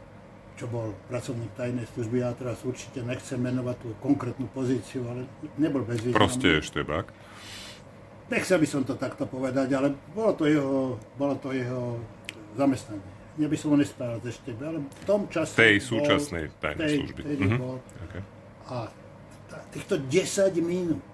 Čo 0.57 0.65
bol 0.65 0.97
pracovník 1.07 1.53
tajnej 1.53 1.85
služby. 1.93 2.25
Ja 2.25 2.33
teraz 2.33 2.65
určite 2.65 3.05
nechcem 3.05 3.37
menovať 3.37 3.75
tú 3.77 3.89
konkrétnu 4.01 4.49
pozíciu, 4.49 5.05
ale 5.05 5.29
nebol 5.61 5.85
bezvýznamný. 5.85 6.17
Proste 6.17 6.59
Štebák. 6.65 7.13
Nechcel 8.27 8.57
by 8.59 8.67
som 8.67 8.81
to 8.83 8.97
takto 8.97 9.23
povedať, 9.29 9.71
ale 9.77 9.93
bolo 10.11 10.35
to 10.35 10.49
jeho, 10.49 10.99
bolo 11.15 11.37
to 11.39 11.55
jeho 11.55 12.01
zamestnanie 12.57 13.17
ja 13.37 13.47
by 13.47 13.57
som 13.57 13.69
ho 13.73 13.77
nespával 13.77 14.17
ešte, 14.25 14.49
ale 14.57 14.81
v 14.81 15.03
tom 15.05 15.29
čase... 15.29 15.53
Tej 15.53 15.77
bol, 15.77 15.85
súčasnej 15.85 16.45
tajnej 16.57 16.89
služby. 16.97 17.21
uh-huh. 17.21 17.59
bol, 17.61 17.75
okay. 18.09 18.21
A 18.73 18.89
týchto 19.69 20.01
10 20.01 20.57
minút 20.65 21.05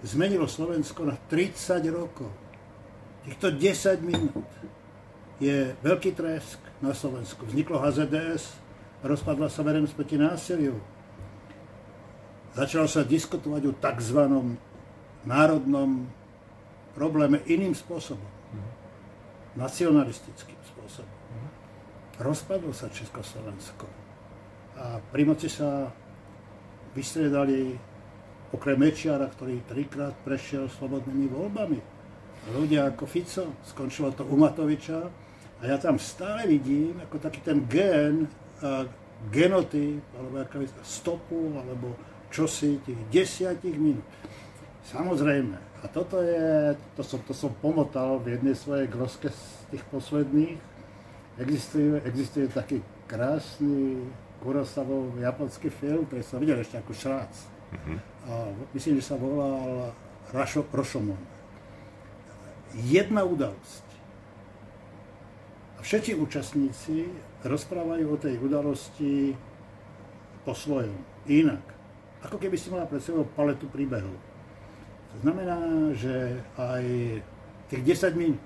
zmenilo 0.00 0.48
Slovensko 0.48 1.04
na 1.04 1.16
30 1.28 1.84
rokov. 1.92 2.32
Týchto 3.28 3.52
10 3.52 4.00
minút 4.00 4.48
je 5.36 5.76
veľký 5.84 6.16
tresk 6.16 6.56
na 6.80 6.92
Slovensku. 6.92 7.48
Vzniklo 7.48 7.80
HZDS, 7.80 8.52
rozpadla 9.00 9.48
sa 9.48 9.64
verejnosť 9.64 9.94
proti 9.96 10.16
násiliu. 10.20 10.76
Začalo 12.56 12.88
sa 12.88 13.04
diskutovať 13.04 13.62
o 13.68 13.72
tzv. 13.76 14.20
národnom 15.28 16.08
probléme 16.96 17.44
iným 17.44 17.76
spôsobom. 17.76 18.28
Nacionalistickým 19.56 20.60
spôsobom. 20.72 21.16
Rozpadlo 22.16 22.72
sa 22.72 22.88
Československo. 22.88 23.84
A 24.76 25.00
pri 25.12 25.28
moci 25.28 25.52
sa 25.52 25.92
vystriedali 26.96 27.76
okrem 28.52 28.76
Mečiara, 28.80 29.28
ktorý 29.28 29.64
trikrát 29.68 30.16
prešiel 30.24 30.68
slobodnými 30.72 31.28
voľbami. 31.28 31.80
Ľudia 32.56 32.88
ako 32.88 33.04
Fico, 33.04 33.44
skončilo 33.64 34.16
to 34.16 34.24
u 34.24 34.36
Matoviča 34.36 35.25
a 35.56 35.62
ja 35.64 35.76
tam 35.80 35.96
stále 35.96 36.44
vidím 36.44 37.00
ako 37.00 37.16
taký 37.16 37.40
ten 37.40 37.64
gen, 37.64 38.28
genotyp, 39.32 40.04
alebo 40.16 40.44
stopu, 40.84 41.56
alebo 41.56 41.96
čosi 42.28 42.76
tých 42.84 43.00
desiatich 43.08 43.76
minút. 43.76 44.04
Samozrejme, 44.86 45.56
a 45.82 45.86
toto 45.88 46.22
je, 46.22 46.76
to 46.94 47.02
som, 47.02 47.18
to 47.26 47.34
som 47.34 47.50
pomotal 47.58 48.22
v 48.22 48.38
jednej 48.38 48.54
svojej 48.54 48.86
groske 48.86 49.32
z 49.32 49.42
tých 49.72 49.82
posledných, 49.90 50.58
existuje, 51.40 52.00
existuje 52.04 52.46
taký 52.48 52.84
krásny 53.08 54.04
Kurosawov 54.42 55.16
japonský 55.18 55.72
film, 55.72 56.04
ktorý 56.06 56.22
som 56.22 56.38
videl 56.38 56.60
ešte 56.60 56.78
ako 56.78 56.92
šrác. 56.92 57.34
Uh-huh. 57.72 57.98
A 58.30 58.32
myslím, 58.76 59.00
že 59.00 59.10
sa 59.10 59.16
volal 59.18 59.90
Rašo, 60.30 60.66
Rošomon. 60.70 61.18
Jedna 62.76 63.24
udalosť. 63.24 63.85
Všetci 65.86 66.18
účastníci 66.18 67.06
rozprávajú 67.46 68.10
o 68.10 68.18
tej 68.18 68.42
udalosti 68.42 69.38
po 70.42 70.50
svojom, 70.50 70.98
inak. 71.30 71.62
Ako 72.26 72.42
keby 72.42 72.58
si 72.58 72.74
mala 72.74 72.90
pred 72.90 72.98
sebou 72.98 73.22
paletu 73.22 73.70
príbehov. 73.70 74.10
To 75.14 75.16
znamená, 75.22 75.54
že 75.94 76.42
aj 76.58 76.82
tých 77.70 78.02
10 78.02 78.18
minút, 78.18 78.42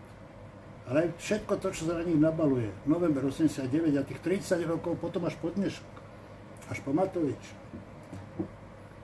ale 0.84 1.16
všetko 1.16 1.56
to, 1.64 1.72
čo 1.72 1.88
sa 1.88 1.96
na 1.96 2.04
nich 2.04 2.20
nabaluje, 2.20 2.68
november 2.84 3.24
89 3.24 3.72
a 3.96 4.04
tých 4.04 4.20
30 4.20 4.60
rokov 4.68 5.00
potom 5.00 5.24
až 5.24 5.32
po 5.40 5.48
dnešok, 5.48 5.90
až 6.68 6.78
po 6.84 6.92
Matovič. 6.92 7.40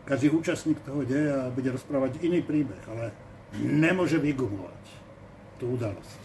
Každý 0.04 0.28
účastník 0.36 0.84
toho 0.84 1.08
deja 1.08 1.48
bude 1.56 1.72
rozprávať 1.72 2.20
iný 2.20 2.44
príbeh, 2.44 2.84
ale 2.84 3.16
nemôže 3.56 4.20
vygumovať 4.20 4.82
tú 5.56 5.72
udalosť. 5.72 6.20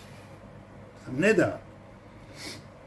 Nedá. 1.15 1.70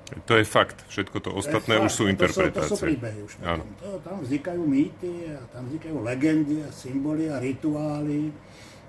To 0.05 0.37
je 0.37 0.45
fakt. 0.45 0.85
Všetko 0.93 1.17
to 1.21 1.31
ostatné 1.33 1.81
to 1.81 1.89
už 1.89 1.93
sú 1.93 2.05
interpretácie. 2.13 2.53
To 2.53 2.77
sú, 2.77 2.77
to 2.77 2.77
sú 2.77 2.85
príbehy 2.85 3.21
už. 3.25 3.33
To, 3.41 3.89
tam 4.05 4.21
vznikajú 4.21 4.63
mýty 4.63 5.33
a 5.33 5.41
tam 5.49 5.65
vznikajú 5.65 5.97
legendy 6.05 6.61
a 6.61 6.69
symboly 6.69 7.33
a 7.33 7.41
rituály. 7.41 8.29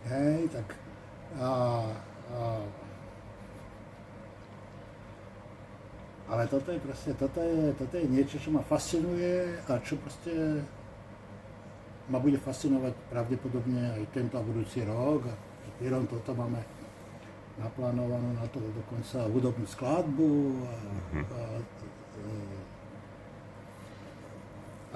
Hej, 0.05 0.51
tak 0.51 0.67
a, 1.39 1.49
a, 2.29 2.39
ale 6.29 6.43
toto 6.51 6.69
je 6.69 6.79
proste, 6.83 7.11
toto 7.15 7.39
je, 7.41 7.73
toto 7.73 7.95
je 7.95 8.05
niečo, 8.05 8.37
čo 8.37 8.53
ma 8.53 8.61
fascinuje 8.61 9.55
a 9.65 9.81
čo 9.81 9.97
proste 9.97 10.61
ma 12.11 12.21
bude 12.21 12.37
fascinovať 12.37 12.93
pravdepodobne 13.09 13.97
aj 13.97 14.03
tento 14.13 14.35
a 14.37 14.45
budúci 14.45 14.85
rok. 14.85 15.25
A 15.31 15.33
Pírom 15.81 16.05
toto 16.05 16.37
máme 16.37 16.61
naplánovanú 17.55 18.35
na 18.35 18.45
to 18.51 18.59
dokonca 18.59 19.31
hudobnú 19.31 19.65
skladbu 19.67 20.31
a, 20.67 20.75
mhm. 21.15 21.23
a, 21.23 21.41
a, 22.15 22.23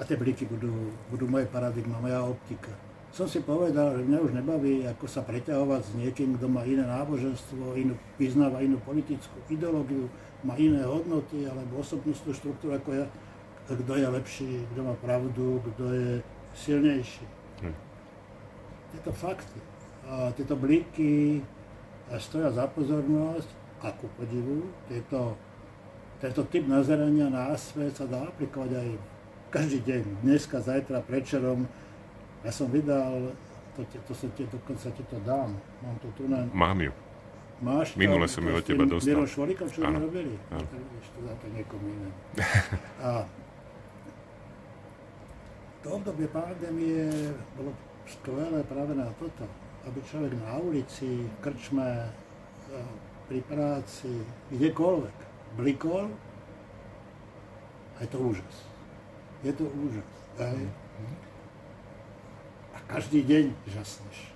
tie 0.04 0.16
bliky 0.16 0.44
budú, 0.48 0.92
budú 1.08 1.24
moje 1.28 1.48
paradigma, 1.48 2.00
moja 2.00 2.20
optika. 2.24 2.72
Som 3.10 3.26
si 3.26 3.42
povedal, 3.42 3.98
že 3.98 4.06
mňa 4.06 4.18
už 4.22 4.32
nebaví, 4.38 4.86
ako 4.86 5.10
sa 5.10 5.26
preťahovať 5.26 5.82
s 5.82 5.92
niekým, 5.98 6.38
kto 6.38 6.46
má 6.46 6.62
iné 6.62 6.86
náboženstvo, 6.86 7.74
inú, 7.74 7.98
vyznáva 8.14 8.62
inú 8.62 8.78
politickú 8.86 9.34
ideológiu, 9.50 10.06
má 10.46 10.54
iné 10.54 10.86
hodnoty 10.86 11.42
alebo 11.42 11.82
osobnostnú 11.82 12.30
štruktúru 12.30 12.78
ako 12.78 13.02
ja, 13.02 13.04
kto 13.66 13.92
je 13.98 14.06
lepší, 14.06 14.52
kto 14.72 14.80
má 14.86 14.94
pravdu, 15.02 15.58
kto 15.74 15.84
je 15.90 16.10
silnejší. 16.54 17.26
Hm. 17.66 17.76
Tieto 18.94 19.10
fakty, 19.10 19.58
a 20.06 20.30
tieto 20.34 20.54
bliky, 20.54 21.42
stoja 22.18 22.50
za 22.50 22.66
pozornosť 22.66 23.46
a 23.86 23.94
ku 23.94 24.10
podivu 24.18 24.66
tieto, 24.90 25.38
tento 26.18 26.42
typ 26.50 26.66
nazerania 26.66 27.30
na 27.30 27.54
svet 27.54 27.94
sa 27.94 28.08
dá 28.10 28.26
aplikovať 28.26 28.72
aj 28.74 28.88
každý 29.50 29.78
deň, 29.82 30.02
dneska, 30.22 30.62
zajtra, 30.62 31.02
prečerom. 31.06 31.66
Ja 32.42 32.50
som 32.54 32.70
vydal, 32.70 33.34
to, 33.76 33.82
to 33.86 34.12
sa 34.14 34.26
ti, 34.34 34.46
dokonca 34.46 34.88
ti 34.90 35.02
to 35.06 35.18
dám, 35.22 35.54
mám 35.82 35.96
to 36.02 36.08
tu 36.18 36.26
na... 36.26 36.46
Mám 36.50 36.80
ju. 36.82 36.92
Máš 37.60 37.92
to, 37.92 38.00
Minule 38.00 38.24
som 38.24 38.40
ju 38.40 38.56
od 38.56 38.64
teba 38.64 38.88
dostal. 38.88 39.12
Miro 39.12 39.24
Švolikov, 39.28 39.68
čo 39.68 39.84
sme 39.84 40.00
robili? 40.00 40.32
Áno. 40.48 40.64
Ešte 40.96 41.18
za 41.20 41.34
to 41.36 41.46
niekomu 41.52 41.86
inému. 41.92 42.16
A 43.04 43.10
to 45.84 45.86
obdobie 45.92 46.28
pandémie 46.32 47.04
bolo 47.60 47.76
skvelé 48.08 48.64
práve 48.64 48.96
na 48.96 49.12
toto 49.20 49.44
aby 49.88 49.98
človek 50.04 50.32
na 50.44 50.60
ulici, 50.60 51.24
v 51.24 51.36
krčme, 51.40 51.88
e, 51.88 52.10
pri 53.30 53.40
práci, 53.46 54.10
kdekoľvek 54.52 55.16
blikol, 55.56 56.10
a 57.96 57.98
je 58.02 58.08
to 58.08 58.18
úžas. 58.18 58.56
Je 59.44 59.52
to 59.52 59.64
úžas. 59.68 60.10
Aj? 60.40 60.60
A 62.72 62.78
každý 62.88 63.20
deň 63.24 63.52
žasneš. 63.68 64.32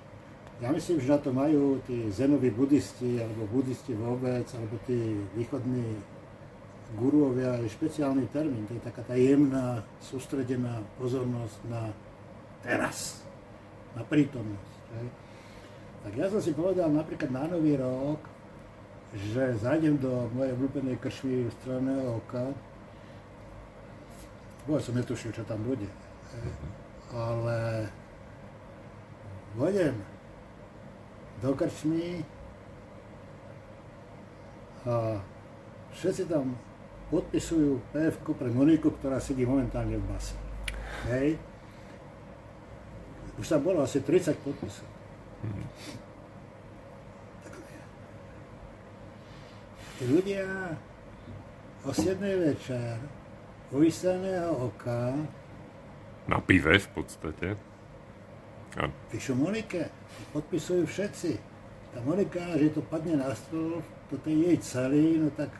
Ja 0.60 0.70
myslím, 0.70 1.00
že 1.00 1.10
na 1.10 1.18
to 1.18 1.32
majú 1.32 1.80
tí 1.88 2.12
zenoví 2.12 2.52
buddhisti, 2.52 3.18
alebo 3.24 3.48
buddhisti 3.48 3.96
vôbec, 3.96 4.46
alebo 4.54 4.76
tí 4.86 5.16
východní 5.34 5.96
guruovia 6.94 7.58
je 7.64 7.72
špeciálny 7.72 8.28
termín. 8.30 8.68
To 8.68 8.76
je 8.76 8.84
taká 8.84 9.02
tá 9.02 9.16
jemná, 9.16 9.82
sústredená 9.98 10.84
pozornosť 11.00 11.58
na 11.72 11.90
teraz, 12.62 13.24
na 13.96 14.04
prítomnosť. 14.04 14.74
Aj? 14.94 15.23
Tak 16.04 16.12
ja 16.20 16.28
som 16.28 16.36
si 16.36 16.52
povedal 16.52 16.92
napríklad 16.92 17.32
na 17.32 17.48
Nový 17.48 17.80
rok, 17.80 18.20
že 19.16 19.56
zajdem 19.56 19.96
do 19.96 20.28
mojej 20.36 20.52
obľúbenej 20.52 21.00
kršmy 21.00 21.48
stranného 21.64 22.20
oka. 22.20 22.52
Bo 24.68 24.76
som 24.76 25.00
netušil, 25.00 25.32
čo 25.32 25.48
tam 25.48 25.64
bude. 25.64 25.88
Ale 27.08 27.88
vodem 29.56 29.96
do 31.40 31.56
krčmy 31.56 32.20
a 34.84 35.16
všetci 35.96 36.28
tam 36.28 36.58
podpisujú 37.08 37.80
pf 37.96 38.16
pre 38.36 38.50
Moniku, 38.52 38.92
ktorá 38.92 39.16
sedí 39.16 39.48
momentálne 39.48 39.96
v 39.96 40.04
base. 40.04 40.36
Hej. 41.08 41.40
Už 43.40 43.46
tam 43.48 43.64
bolo 43.64 43.80
asi 43.80 44.04
30 44.04 44.36
podpisov. 44.44 44.88
Tí 49.94 50.04
ľudia 50.10 50.74
o 51.86 51.90
7 51.94 52.18
večer 52.18 52.98
u 53.70 53.78
vyslaného 53.78 54.50
oka 54.68 55.14
na 56.24 56.40
pive 56.40 56.80
v 56.80 56.88
podstate. 56.96 57.48
A... 58.80 58.88
Píšu 59.12 59.38
Monike, 59.38 59.92
podpisujú 60.34 60.88
všetci. 60.88 61.30
Tá 61.94 62.02
Monika, 62.02 62.58
že 62.58 62.74
to 62.74 62.82
padne 62.82 63.22
na 63.22 63.30
stôl, 63.36 63.84
toto 64.10 64.26
je 64.26 64.50
jej 64.50 64.58
celý, 64.58 65.20
no 65.20 65.30
tak 65.30 65.52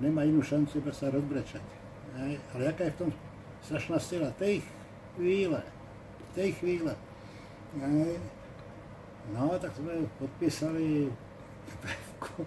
nemá 0.00 0.24
inú 0.24 0.40
šancu 0.40 0.80
iba 0.80 0.92
sa 0.94 1.12
rozbrečať. 1.12 1.64
Hej? 2.16 2.40
Ale 2.54 2.60
jaká 2.72 2.88
je 2.88 2.94
v 2.96 3.00
tom 3.06 3.10
strašná 3.60 3.98
sila? 4.00 4.32
Tej 4.40 4.64
chvíle, 5.18 5.60
tej 6.32 6.56
chvíle. 6.56 6.96
Hej? 7.76 8.16
No, 9.30 9.54
tak 9.62 9.70
sme 9.78 10.10
podpísali 10.18 11.06
pevku 11.78 12.42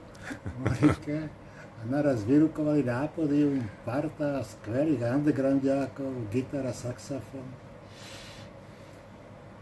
Morike 0.60 1.32
a 1.80 1.82
naraz 1.88 2.28
vyrukovali 2.28 2.84
na 2.84 3.08
pódium 3.08 3.64
parta 3.88 4.44
skvelých 4.44 5.00
undergroundiákov, 5.00 6.28
gitara, 6.36 6.76
saxofón. 6.76 7.48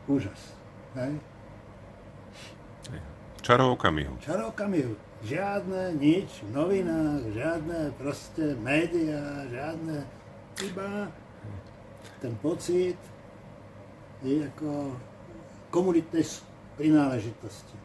Úžas. 0.10 0.58
Hej? 0.98 1.22
Čaro 3.44 3.76
okamihu. 3.78 4.18
Čaro 4.24 4.56
okamihu. 4.56 4.96
Žiadne 5.24 6.00
nič 6.00 6.48
v 6.48 6.50
novinách, 6.56 7.28
žiadne 7.36 7.80
proste 8.00 8.56
médiá, 8.60 9.44
žiadne, 9.52 10.04
iba 10.64 11.12
ten 12.24 12.32
pocit 12.40 12.96
je 14.24 14.48
ako 14.48 14.96
komunitnej 15.76 16.24
prináležitosti. 16.78 17.78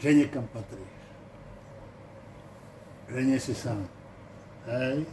Že 0.00 0.24
niekam 0.24 0.48
patríš. 0.48 0.94
Že 3.12 3.20
nie 3.26 3.38
si 3.42 3.52
sám. 3.52 3.84
Hej? 4.64 5.04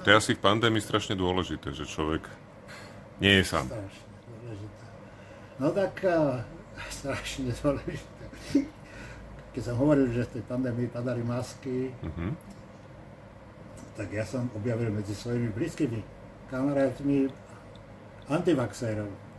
To 0.00 0.06
je 0.08 0.16
asi 0.16 0.32
v 0.32 0.40
pandémii 0.40 0.80
strašne 0.80 1.12
dôležité, 1.12 1.76
že 1.76 1.84
človek 1.84 2.24
nie 3.20 3.40
je 3.40 3.44
sám. 3.44 3.68
Strašne 3.68 4.08
dôležité. 4.24 4.84
No 5.60 5.66
tak 5.76 5.94
uh, 6.08 6.40
strašne 7.00 7.52
dôležité. 7.52 8.24
Keď 9.50 9.62
som 9.66 9.76
hovoril, 9.76 10.08
že 10.14 10.24
v 10.30 10.32
tej 10.40 10.44
pandémii 10.46 10.88
padali 10.88 11.20
masky, 11.26 11.90
uh-huh. 11.90 12.32
tak 13.98 14.08
ja 14.14 14.22
som 14.24 14.46
objavil 14.56 14.94
medzi 14.94 15.12
svojimi 15.12 15.50
blízkymi 15.52 16.00
kamarátmi 16.48 17.28
antivaxérov. 18.30 19.29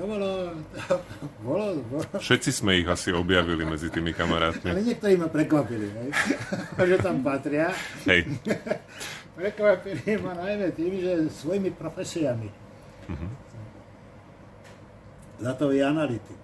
To 0.00 0.08
bolo, 0.08 0.56
to 0.72 0.96
bolo, 1.44 1.66
bolo... 1.92 2.08
Všetci 2.16 2.50
sme 2.56 2.80
ich 2.80 2.88
asi 2.88 3.12
objavili 3.12 3.68
medzi 3.68 3.92
tými 3.92 4.16
kamarátmi. 4.16 4.72
Ale 4.72 4.80
niektorí 4.80 5.20
ma 5.20 5.28
prekvapili, 5.28 5.92
hej? 5.92 6.08
že 6.96 6.96
tam 7.04 7.20
patria. 7.20 7.68
Hej. 8.08 8.24
prekvapili 9.36 10.16
ma 10.24 10.32
najmä 10.40 10.72
tým, 10.72 11.04
že 11.04 11.12
svojimi 11.44 11.76
profesiami. 11.76 12.48
Uh-huh. 13.12 13.30
Datový 15.36 15.84
analytik, 15.84 16.40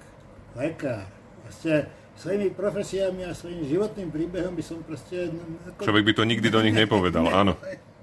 lekár, 0.52 1.08
vlastne 1.48 1.88
svojimi 2.20 2.52
profesiami 2.52 3.24
a 3.24 3.32
svojim 3.32 3.64
životným 3.64 4.12
príbehom 4.12 4.52
by 4.52 4.64
som 4.64 4.84
proste... 4.84 5.32
Ako... 5.72 5.80
Človek 5.80 6.04
by 6.04 6.12
to 6.12 6.28
nikdy 6.28 6.52
do 6.52 6.60
nich 6.60 6.76
nepovedal, 6.76 7.24
áno. 7.32 7.56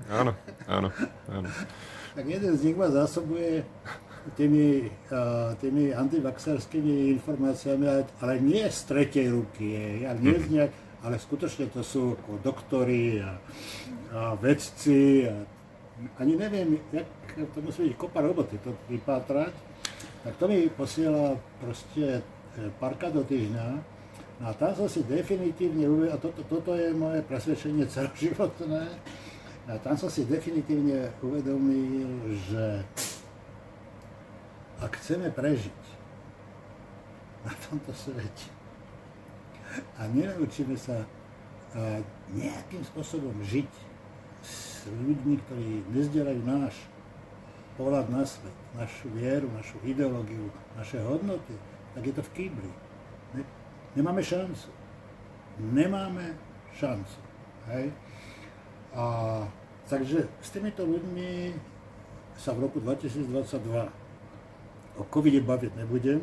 Áno, 0.09 0.33
áno, 0.65 0.89
áno. 1.29 1.47
Tak 2.13 2.25
jeden 2.29 2.53
z 2.57 2.61
nich 2.69 2.77
ma 2.77 2.89
zásobuje 2.93 3.65
tými, 4.35 4.87
uh, 5.11 5.51
tými 5.59 5.91
antivaxerskými 5.91 7.11
informáciami, 7.19 7.85
ale, 7.87 8.03
ale 8.23 8.33
nie 8.39 8.63
z 8.67 8.79
tretej 8.87 9.27
ruky, 9.31 9.99
ja 10.03 10.15
nie 10.15 10.39
z 10.39 10.47
nejak, 10.47 10.71
ale 11.03 11.19
skutočne 11.19 11.67
to 11.67 11.83
sú 11.83 12.15
ako 12.15 12.39
doktori 12.39 13.19
a, 13.19 13.35
a 14.15 14.19
vedci 14.39 15.27
a 15.27 15.35
ani 16.19 16.33
neviem, 16.35 16.79
jak 16.89 17.05
to 17.53 17.59
musí 17.61 17.91
byť 17.91 17.95
kopa 17.99 18.19
roboty 18.23 18.57
to 18.63 18.73
vypátrať, 18.89 19.53
tak 20.23 20.33
to 20.39 20.45
mi 20.47 20.65
posiela 20.71 21.37
proste 21.61 22.19
e, 22.19 22.21
parka 22.79 23.13
do 23.13 23.21
týždňa 23.21 23.67
a 24.41 24.45
tam 24.57 24.73
som 24.73 24.87
si 24.89 25.05
definitívne 25.05 25.85
uvedomil, 25.85 26.11
a 26.11 26.17
toto, 26.17 26.41
toto 26.49 26.73
je 26.73 26.89
moje 26.95 27.21
presvedčenie 27.21 27.85
celoživotné, 27.85 28.83
a 29.63 29.79
tam 29.79 29.95
som 29.95 30.11
si 30.11 30.27
definitívne 30.27 31.07
uvedomil, 31.23 32.35
že 32.51 32.83
ak 34.83 34.99
chceme 34.99 35.31
prežiť 35.31 35.81
na 37.47 37.53
tomto 37.67 37.95
svete 37.95 38.51
a 39.95 40.05
nenaučíme 40.11 40.75
sa 40.75 41.07
nejakým 42.35 42.83
spôsobom 42.85 43.33
žiť 43.47 43.71
s 44.43 44.85
ľuďmi, 44.91 45.35
ktorí 45.47 45.71
nezdielajú 45.95 46.41
náš 46.43 46.75
pohľad 47.79 48.11
na 48.13 48.21
svet, 48.27 48.53
našu 48.77 49.09
vieru, 49.15 49.49
našu 49.49 49.81
ideológiu, 49.81 50.51
naše 50.77 51.01
hodnoty, 51.01 51.55
tak 51.97 52.05
je 52.05 52.13
to 52.13 52.21
v 52.21 52.33
kýbli. 52.37 52.71
Nemáme 53.97 54.21
šancu. 54.21 54.69
Nemáme 55.57 56.37
šancu. 56.77 57.17
Hej? 57.73 57.89
A 58.93 59.05
takže 59.89 60.29
s 60.37 60.49
týmito 60.53 60.85
ľuďmi 60.85 61.57
sa 62.37 62.53
v 62.53 62.69
roku 62.69 62.77
2022 62.77 64.02
o 64.97 65.03
covide 65.07 65.41
baviť 65.41 65.71
nebudem, 65.79 66.21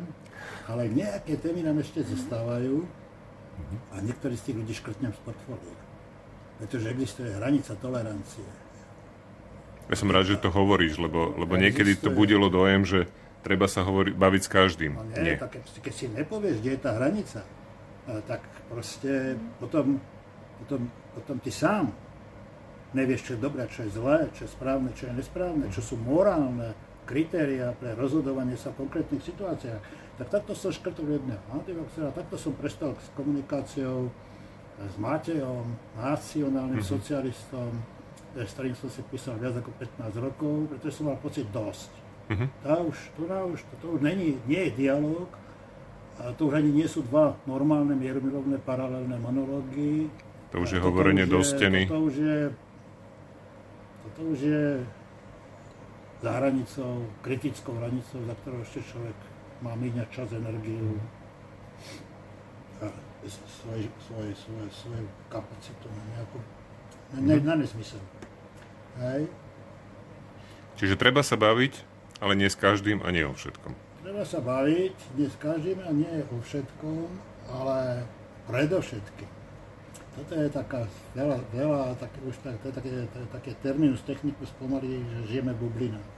ale 0.67 0.87
nejaké 0.87 1.35
témy 1.37 1.65
nám 1.65 1.83
ešte 1.83 2.05
zostávajú 2.07 2.85
a 3.91 3.99
niektorí 3.99 4.39
z 4.39 4.51
tých 4.51 4.57
ľudí 4.63 4.73
škrtnem 4.73 5.11
z 5.11 5.19
portfólia. 5.21 5.75
Pretože 6.61 6.93
existuje 6.93 7.29
hranica 7.33 7.73
tolerancie. 7.77 8.45
Ja 9.89 9.95
som 9.99 10.07
rád, 10.07 10.31
že 10.31 10.39
to 10.39 10.53
hovoríš, 10.53 11.01
lebo, 11.01 11.35
lebo 11.35 11.59
niekedy 11.59 11.99
to 11.99 12.13
budilo 12.13 12.47
dojem, 12.47 12.87
že 12.87 13.11
treba 13.43 13.67
sa 13.67 13.83
hovori, 13.83 14.13
baviť 14.15 14.41
s 14.45 14.49
každým. 14.49 14.91
No 14.95 15.03
nie, 15.03 15.33
nie. 15.33 15.35
Tak 15.35 15.57
keď 15.59 15.93
si 15.93 16.05
nepovieš, 16.07 16.61
kde 16.63 16.71
je 16.77 16.79
tá 16.79 16.91
hranica, 16.95 17.41
tak 18.29 18.41
proste 18.71 19.35
potom, 19.59 19.99
potom, 20.63 20.81
potom 21.17 21.35
ty 21.43 21.51
sám 21.51 21.91
nevieš, 22.93 23.21
čo 23.27 23.31
je 23.35 23.39
dobré, 23.41 23.65
čo 23.67 23.83
je 23.87 23.91
zlé, 23.91 24.29
čo 24.35 24.47
je 24.47 24.51
správne, 24.51 24.89
čo 24.95 25.09
je 25.09 25.13
nesprávne, 25.15 25.65
čo 25.73 25.81
sú 25.83 25.95
morálne 25.99 26.75
kritéria 27.11 27.75
pre 27.75 27.91
rozhodovanie 27.99 28.55
sa 28.55 28.71
v 28.71 28.87
konkrétnych 28.87 29.19
situáciách, 29.19 29.81
tak 30.15 30.27
takto 30.31 30.55
som 30.55 30.71
škrtol 30.71 31.19
jedného 31.19 31.43
antivaxera, 31.51 32.15
takto 32.15 32.39
som 32.39 32.55
prestal 32.55 32.95
s 32.95 33.11
komunikáciou 33.19 34.07
s 34.79 34.95
Matejom, 34.95 35.67
nacionálnym 35.99 36.79
mm-hmm. 36.79 36.95
socialistom, 36.95 37.69
s 38.31 38.51
ktorým 38.55 38.73
som 38.79 38.87
si 38.87 39.03
písal 39.11 39.35
viac 39.37 39.59
ako 39.59 39.75
15 39.75 40.23
rokov, 40.23 40.55
pretože 40.71 41.03
som 41.03 41.11
mal 41.11 41.19
pocit 41.19 41.45
dosť. 41.51 41.91
Mm-hmm. 42.31 42.47
Tá 42.63 42.79
už, 42.79 42.95
to, 43.19 43.21
už, 43.27 43.59
to, 43.59 43.73
to 43.83 43.87
už 43.99 44.01
není, 44.01 44.39
nie 44.47 44.71
je 44.71 44.87
dialog, 44.87 45.27
a 46.21 46.31
to 46.37 46.47
už 46.47 46.61
ani 46.61 46.71
nie 46.71 46.87
sú 46.87 47.01
dva 47.01 47.33
normálne 47.49 47.97
mierumilovné 47.97 48.61
paralelné 48.61 49.17
monológy. 49.17 50.07
To 50.53 50.61
už 50.63 50.77
je 50.77 50.81
hovorenie 50.81 51.25
do 51.25 51.41
steny. 51.41 51.89
Toto 51.89 52.07
už 52.07 52.15
je, 52.21 52.39
toto 54.05 54.21
už 54.31 54.39
je 54.39 54.65
za 56.21 56.31
hranicou, 56.37 57.09
kritickou 57.25 57.73
hranicou, 57.81 58.21
za 58.21 58.35
ktorou 58.45 58.61
ešte 58.61 58.85
človek 58.93 59.17
má 59.65 59.73
míňať 59.73 60.07
čas, 60.13 60.29
energiu 60.33 61.01
a 62.81 62.89
svoje, 63.37 63.89
svoje, 64.01 64.31
svoje, 64.37 64.67
svoju 64.69 65.07
kapacitu 65.29 65.87
na 65.89 66.03
nejakú, 66.17 66.39
na, 67.13 67.19
ne, 67.25 67.35
na 67.41 67.55
nesmysel. 67.57 68.01
Hej. 69.01 69.29
Čiže 70.77 70.97
treba 70.97 71.21
sa 71.25 71.37
baviť, 71.37 71.73
ale 72.21 72.37
nie 72.37 72.49
s 72.49 72.57
každým 72.57 73.01
a 73.01 73.09
nie 73.09 73.25
o 73.25 73.33
všetkom. 73.33 73.73
Treba 74.01 74.25
sa 74.25 74.41
baviť, 74.41 74.97
nie 75.17 75.29
s 75.29 75.37
každým 75.37 75.77
a 75.85 75.89
nie 75.93 76.25
o 76.25 76.37
všetkom, 76.41 77.09
ale 77.49 78.05
predovšetkým 78.49 79.40
toto 80.11 80.33
je 80.35 80.47
taká 80.51 80.83
veľa, 81.15 81.39
veľa 81.55 81.95
tak, 81.95 82.11
už 82.27 82.35
tak, 82.43 82.59
to 82.59 82.67
je 82.67 82.75
také, 82.75 82.91
to 83.07 83.17
je 83.23 83.27
také 83.31 83.51
terminus 83.63 84.03
technicus 84.03 84.51
pomaly, 84.59 84.99
že 85.01 85.37
žijeme 85.37 85.55
v 85.55 85.67
bublinách. 85.67 86.09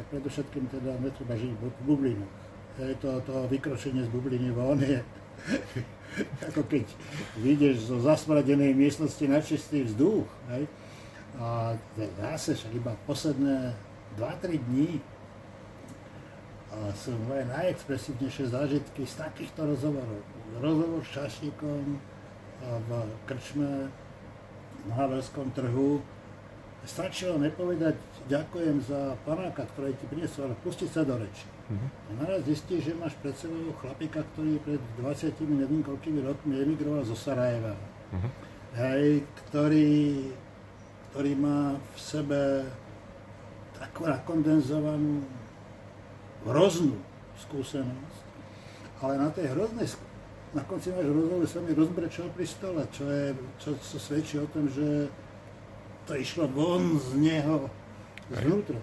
Tak 0.00 0.04
predovšetkým 0.10 0.66
teda 0.72 0.98
netreba 0.98 1.34
žiť 1.38 1.52
v 1.54 1.62
bublinách. 1.86 2.34
Je 2.80 2.96
to, 2.98 3.20
to 3.28 3.34
vykročenie 3.52 4.00
z 4.00 4.10
bubliny 4.10 4.48
von 4.50 4.80
je 4.80 5.04
ako 6.48 6.62
keď 6.68 6.86
vyjdeš 7.40 7.88
zo 7.88 7.96
zasmradenej 8.00 8.76
miestnosti 8.76 9.24
na 9.28 9.40
čistý 9.40 9.84
vzduch. 9.84 10.28
Hej? 10.52 10.68
A 11.40 11.76
zase 12.20 12.56
však 12.56 12.72
iba 12.76 12.92
posledné 13.08 13.72
2-3 14.20 14.60
dní 14.68 15.00
a 16.72 16.88
sú 16.96 17.12
moje 17.28 17.44
najexpresívnejšie 17.52 18.48
zážitky 18.48 19.04
z 19.04 19.14
takýchto 19.20 19.60
rozhovorov. 19.68 20.24
Rozhovor 20.60 21.04
s 21.04 21.10
čašníkom, 21.12 22.00
v 22.62 22.90
krčme 23.26 23.90
na 24.88 24.92
Havelskom 24.94 25.50
trhu. 25.54 26.02
Stačilo 26.82 27.38
nepovedať 27.38 27.94
ďakujem 28.26 28.82
za 28.82 29.14
panáka, 29.22 29.62
ktorý 29.70 29.94
ti 29.94 30.06
priniesol, 30.10 30.50
ale 30.50 30.58
pustiť 30.66 30.90
sa 30.90 31.06
do 31.06 31.14
reči. 31.14 31.46
Uh-huh. 31.70 31.78
A 32.10 32.10
naraz 32.26 32.42
zistíš, 32.42 32.90
že 32.90 32.98
máš 32.98 33.14
pred 33.22 33.38
sebou 33.38 33.70
chlapika, 33.78 34.26
ktorý 34.34 34.58
pred 34.66 34.82
20 34.98 35.30
neviem 35.62 35.86
koľkými 35.86 36.26
rokmi 36.26 36.58
emigroval 36.58 37.06
zo 37.06 37.14
Sarajeva. 37.14 37.78
Uh-huh. 37.78 38.30
Hej, 38.74 39.22
ktorý, 39.46 40.26
ktorý 41.10 41.32
má 41.38 41.78
v 41.78 41.96
sebe 42.02 42.66
takú 43.78 44.10
nakondenzovanú 44.10 45.22
hroznú 46.42 46.98
skúsenosť, 47.46 48.22
ale 49.02 49.22
na 49.22 49.28
tej 49.30 49.54
hroznej 49.54 49.86
na 50.52 50.62
konci 50.68 50.92
nášho 50.92 51.12
rozhovoru 51.16 51.46
sa 51.48 51.58
mi 51.64 51.72
rozbrečal 51.72 52.28
pri 52.36 52.44
stole, 52.44 52.82
čo, 52.92 53.04
je, 53.08 53.24
čo, 53.56 53.70
čo 53.80 53.96
svedčí 53.96 54.36
o 54.36 54.46
tom, 54.52 54.68
že 54.68 55.08
to 56.04 56.12
išlo 56.12 56.44
von 56.50 57.00
z 57.00 57.08
neho, 57.16 57.72
zvnútra. 58.28 58.80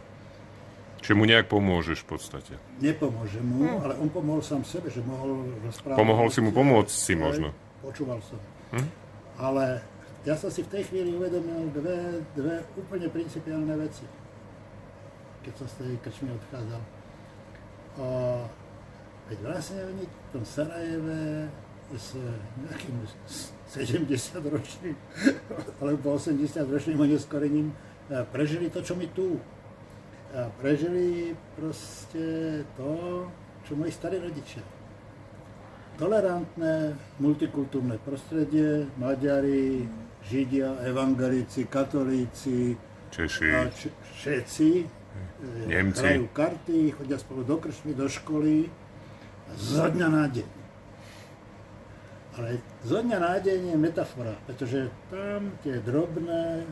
Čiže 1.00 1.16
mu 1.16 1.24
nejak 1.24 1.48
pomôžeš 1.48 2.04
v 2.04 2.08
podstate? 2.12 2.54
Nepomôže 2.84 3.40
mu, 3.40 3.70
hm. 3.70 3.78
ale 3.86 3.94
on 4.02 4.10
pomohol 4.12 4.44
sám 4.44 4.68
sebe, 4.68 4.92
že 4.92 5.00
mohol 5.06 5.48
rozprávať. 5.64 6.00
Pomohol 6.00 6.28
si 6.28 6.40
mu 6.44 6.52
pomôcť 6.52 6.92
si 6.92 7.14
možno. 7.16 7.56
Počúval 7.80 8.20
som. 8.20 8.40
Hm? 8.76 8.90
Ale 9.40 9.80
ja 10.28 10.36
som 10.36 10.52
si 10.52 10.66
v 10.66 10.72
tej 10.74 10.84
chvíli 10.92 11.16
uvedomil 11.16 11.72
dve, 11.72 12.20
dve 12.36 12.68
úplne 12.76 13.08
principiálne 13.08 13.72
veci, 13.80 14.04
keď 15.48 15.54
som 15.56 15.68
z 15.72 15.76
tej 15.80 15.92
krčmy 16.04 16.30
odchádzal. 16.36 16.82
A 18.00 18.08
Veď 19.30 19.38
vlastne 19.40 19.80
oni 19.86 20.06
v 20.06 20.28
tom 20.34 20.44
Sarajeve 20.44 21.46
s 21.94 22.18
nejakým 22.60 22.96
70-ročným 23.70 24.98
alebo 25.78 26.18
80-ročným 26.18 26.98
oneskorením 26.98 27.70
e, 27.70 27.76
prežili 28.30 28.70
to, 28.70 28.82
čo 28.82 28.94
my 28.94 29.06
tu. 29.14 29.38
A 30.30 30.50
prežili 30.58 31.34
proste 31.54 32.22
to, 32.78 33.26
čo 33.66 33.74
moji 33.74 33.90
starí 33.90 34.22
rodičia. 34.22 34.62
Tolerantné, 35.98 36.94
multikultúrne 37.18 37.98
prostredie, 38.00 38.86
Maďari, 38.96 39.90
Židia, 40.26 40.86
evangelici, 40.86 41.66
katolíci, 41.66 42.78
Češi. 43.10 43.50
A 43.50 43.66
č- 43.68 43.90
všetci 44.16 44.70
e, 44.80 44.86
Nemci. 45.66 46.02
hrajú 46.02 46.30
karty, 46.30 46.94
chodia 46.94 47.18
spolu 47.18 47.42
do 47.42 47.58
krčmy, 47.58 47.98
do 47.98 48.06
školy 48.06 48.70
zo 49.58 49.86
dňa 49.90 50.08
na 50.10 50.26
deň. 50.30 50.50
Ale 52.40 52.50
zo 52.86 53.00
dňa 53.04 53.18
na 53.20 53.36
deň 53.42 53.60
je 53.74 53.78
metafora, 53.78 54.36
pretože 54.48 54.88
tam 55.12 55.52
tie 55.66 55.82
drobné 55.84 56.64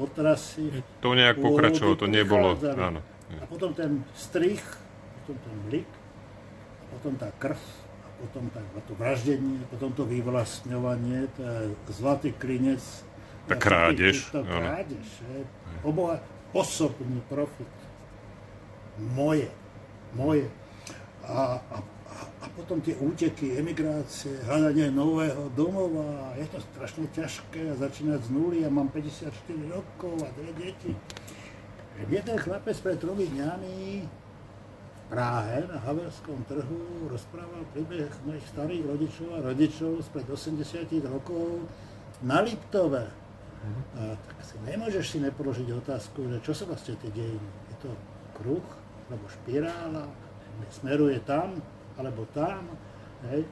otrasy, 0.00 0.82
To 1.04 1.14
nejak 1.14 1.38
pokračovalo, 1.38 1.94
to 1.94 2.06
nebolo, 2.10 2.58
áno. 2.58 2.98
a 3.38 3.44
potom 3.46 3.70
ten 3.76 4.02
strich, 4.16 4.62
potom 5.22 5.36
ten 5.38 5.56
blik, 5.70 5.90
a 6.80 6.84
potom 6.98 7.12
tá 7.14 7.28
krv, 7.36 7.60
a 8.02 8.08
potom 8.18 8.50
tá, 8.50 8.58
to 8.88 8.94
vraždenie, 8.98 9.62
potom 9.70 9.92
to 9.94 10.02
vyvlastňovanie, 10.08 11.30
to 11.36 11.40
je 11.42 11.58
zlatý 11.94 12.34
klinec. 12.34 12.82
Tá 13.44 13.60
krádež, 13.60 14.32
To 14.32 14.40
krádež, 14.40 15.04
je, 15.04 15.44
oboha, 15.84 16.18
osobný 16.56 17.20
profit. 17.28 17.68
Moje, 18.96 19.50
moje. 20.16 20.48
A, 21.28 21.60
a, 21.60 21.76
a, 22.14 22.46
potom 22.54 22.78
tie 22.78 22.94
úteky, 22.94 23.58
emigrácie, 23.58 24.38
hľadanie 24.46 24.94
nového 24.94 25.50
domova, 25.58 26.30
je 26.38 26.46
to 26.46 26.58
strašne 26.74 27.10
ťažké 27.10 27.74
a 27.74 27.78
začínať 27.78 28.20
z 28.26 28.30
nuly 28.30 28.58
a 28.62 28.70
mám 28.70 28.86
54 28.94 29.30
rokov 29.74 30.14
a 30.22 30.28
dve 30.38 30.52
deti. 30.54 30.92
Jeden 32.10 32.36
chlapec 32.38 32.74
pred 32.82 32.98
tromi 32.98 33.26
dňami 33.30 33.76
v 34.02 35.02
Prahe 35.06 35.66
na 35.70 35.78
Havelskom 35.82 36.42
trhu 36.46 37.06
rozprával 37.06 37.62
príbeh 37.70 38.10
mojich 38.26 38.46
starých 38.50 38.82
rodičov 38.82 39.28
a 39.34 39.44
rodičov 39.46 40.02
spred 40.02 40.26
80 40.26 40.90
rokov 41.06 41.66
na 42.22 42.42
Liptove. 42.42 43.06
A 43.94 44.18
tak 44.18 44.38
si 44.42 44.58
nemôžeš 44.66 45.04
si 45.14 45.18
nepoložiť 45.22 45.68
otázku, 45.70 46.26
že 46.28 46.38
čo 46.42 46.52
sa 46.52 46.66
vlastne 46.66 46.98
tie 46.98 47.10
dejiny. 47.14 47.50
Je 47.72 47.76
to 47.86 47.90
kruh, 48.36 48.66
alebo 49.08 49.24
špirála, 49.30 50.04
smeruje 50.74 51.22
tam, 51.22 51.62
alebo 51.98 52.26
tam. 52.34 52.66
Hej? 53.30 53.44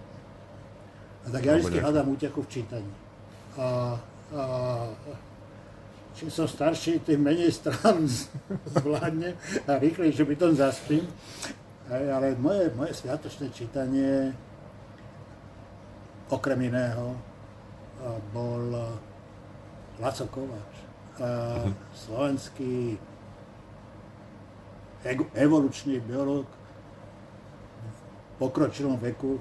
A 1.23 1.27
tak 1.31 1.43
ja 1.47 1.55
vždy 1.55 1.79
hľadám 1.79 2.09
útechu 2.11 2.43
v 2.43 2.51
čítaní. 2.51 2.93
A, 3.55 3.95
a 4.35 4.43
čím 6.19 6.31
som 6.31 6.49
starší, 6.51 6.99
tým 7.07 7.23
menej 7.23 7.53
strán 7.55 8.03
z- 8.09 8.27
zvládnem 8.67 9.37
a 9.69 9.79
rýchlejšie 9.79 10.25
by 10.27 10.35
tom 10.37 10.53
zaspím. 10.57 11.07
Hej, 11.89 12.05
ale 12.11 12.35
moje, 12.39 12.71
moje 12.75 12.95
sviatočné 12.95 13.51
čítanie, 13.51 14.33
okrem 16.31 16.59
iného, 16.63 17.15
a, 18.03 18.19
bol 18.33 18.65
a, 18.73 18.87
Laco 20.01 20.27
Kováč, 20.27 20.75
a, 21.21 21.69
slovenský 21.95 22.99
ego- 25.05 25.31
evolučný 25.35 26.01
biológ 26.01 26.47
pokročilom 28.39 29.01
veku, 29.01 29.41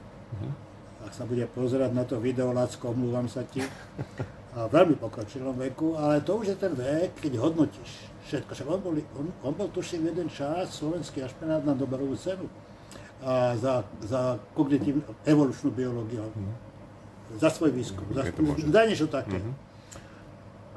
ak 1.01 1.11
sa 1.13 1.23
bude 1.27 1.43
pozerať 1.49 1.91
na 1.91 2.03
to 2.07 2.21
video, 2.21 2.55
Lacko, 2.55 2.93
omlúvam 2.93 3.27
sa 3.27 3.43
ti, 3.43 3.63
a 4.51 4.67
veľmi 4.67 4.99
pokročilom 4.99 5.55
veku, 5.71 5.95
ale 5.95 6.19
to 6.19 6.35
už 6.35 6.55
je 6.55 6.57
ten 6.59 6.75
vek, 6.75 7.15
keď 7.23 7.39
hodnotíš 7.39 8.11
všetko. 8.27 8.51
Však 8.51 8.67
on 8.67 8.79
bol, 8.83 8.95
on, 9.15 9.27
on 9.47 9.53
bol 9.55 9.67
tuším 9.71 10.11
jeden 10.11 10.27
čas 10.27 10.75
slovenský 10.75 11.23
ašpenát 11.23 11.63
na 11.63 11.71
Nobelovú 11.71 12.19
cenu 12.19 12.51
a 13.23 13.55
za, 13.55 13.87
za 14.03 14.35
kognitívnu 14.57 15.07
evolučnú 15.23 15.71
biológiu. 15.71 16.27
Za 17.39 17.47
svoj 17.47 17.71
výskum. 17.71 18.03
Za, 18.11 18.27
to 18.27 18.43
možné. 18.43 18.67
za 18.67 18.81
niečo 18.83 19.07
také. 19.07 19.39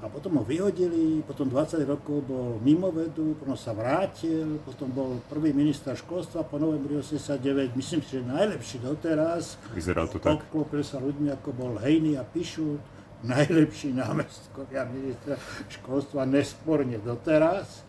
A 0.05 0.09
potom 0.13 0.37
ho 0.37 0.45
vyhodili, 0.45 1.25
potom 1.25 1.49
20 1.49 1.81
rokov 1.89 2.29
bol 2.29 2.61
mimo 2.61 2.93
vedu, 2.93 3.33
potom 3.41 3.57
sa 3.57 3.73
vrátil, 3.73 4.61
potom 4.61 4.93
bol 4.93 5.17
prvý 5.33 5.57
minister 5.57 5.97
školstva 5.97 6.45
po 6.45 6.61
novembri 6.61 7.01
89, 7.01 7.73
myslím 7.73 8.05
si, 8.05 8.21
že 8.21 8.29
najlepší 8.29 8.85
doteraz. 8.85 9.57
Vyzerá 9.73 10.05
to 10.05 10.21
tak. 10.21 10.45
Obklopil 10.45 10.85
sa 10.85 11.01
ľuďmi, 11.01 11.33
ako 11.33 11.57
bol 11.57 11.73
Hejny 11.81 12.21
a 12.21 12.25
Pišut, 12.29 12.85
najlepší 13.33 13.97
námestkovia 13.97 14.85
ministra 14.93 15.41
školstva 15.73 16.29
nesporne 16.29 17.01
doteraz. 17.01 17.81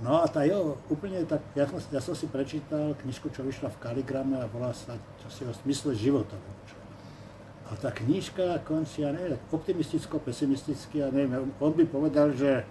No 0.00 0.24
a 0.24 0.26
tá 0.32 0.48
jeho 0.48 0.80
úplne 0.88 1.20
tak, 1.28 1.44
ja 1.52 1.68
som, 1.68 1.76
ja 1.92 2.00
som 2.00 2.16
si 2.16 2.24
prečítal 2.32 2.96
knižku, 2.96 3.28
čo 3.28 3.44
vyšla 3.44 3.68
v 3.68 3.80
Kaligrame 3.84 4.40
a 4.40 4.48
volá 4.48 4.72
sa 4.72 4.96
čosi 5.20 5.44
o 5.44 5.52
smysle 5.52 5.92
života. 5.92 6.40
A 7.70 7.78
tá 7.78 7.94
knižka 7.94 8.66
končí, 8.66 9.06
ja 9.06 9.14
neviem, 9.14 9.38
tak 9.38 9.46
optimisticko, 9.54 10.18
pesimisticky, 10.18 10.98
ja 10.98 11.08
neviem, 11.14 11.54
on- 11.62 11.70
by 11.70 11.86
povedal, 11.86 12.34
že, 12.34 12.66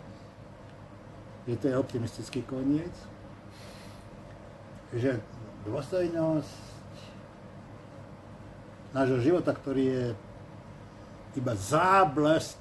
že 1.48 1.56
to 1.56 1.66
je 1.72 1.76
optimistický 1.80 2.44
koniec, 2.44 2.92
že 4.92 5.24
dôstojnosť 5.64 6.52
nášho 8.92 9.20
života, 9.24 9.56
ktorý 9.56 9.84
je 9.88 10.06
iba 11.40 11.54
záblesk, 11.56 12.60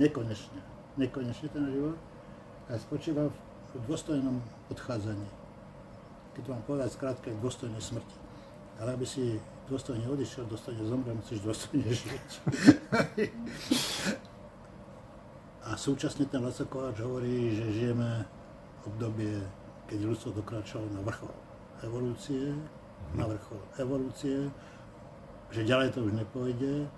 nekonečne, 0.00 0.62
nekonečne 0.96 1.48
ten 1.52 1.68
život, 1.68 1.98
a 2.68 2.76
spočíva 2.80 3.28
v 3.74 3.84
dôstojnom 3.84 4.40
odchádzaní. 4.72 5.28
Keď 6.32 6.44
mám 6.48 6.62
povedať 6.64 6.94
skrátka, 6.94 7.28
dôstojnej 7.42 7.82
smrti. 7.82 8.16
Ale 8.78 8.94
aby 8.94 9.04
si 9.04 9.42
dôstojne 9.68 10.08
odišiel, 10.08 10.48
dôstojne 10.48 10.82
zomrel, 10.88 11.14
musíš 11.14 11.44
dôstojne 11.44 11.84
žiť. 11.92 12.28
A 15.68 15.76
súčasne 15.76 16.24
ten 16.24 16.40
Laco 16.40 16.64
Kováč 16.64 17.04
hovorí, 17.04 17.52
že 17.52 17.68
žijeme 17.76 18.24
v 18.24 18.82
obdobie, 18.88 19.36
keď 19.84 19.98
ľudstvo 20.08 20.32
dokračalo 20.40 20.88
na 20.96 21.04
vrchol 21.04 21.28
evolúcie, 21.84 22.56
na 23.12 23.28
vrchol 23.28 23.60
evolúcie, 23.76 24.48
že 25.52 25.68
ďalej 25.68 25.92
to 25.92 26.08
už 26.08 26.12
nepôjde, 26.16 26.88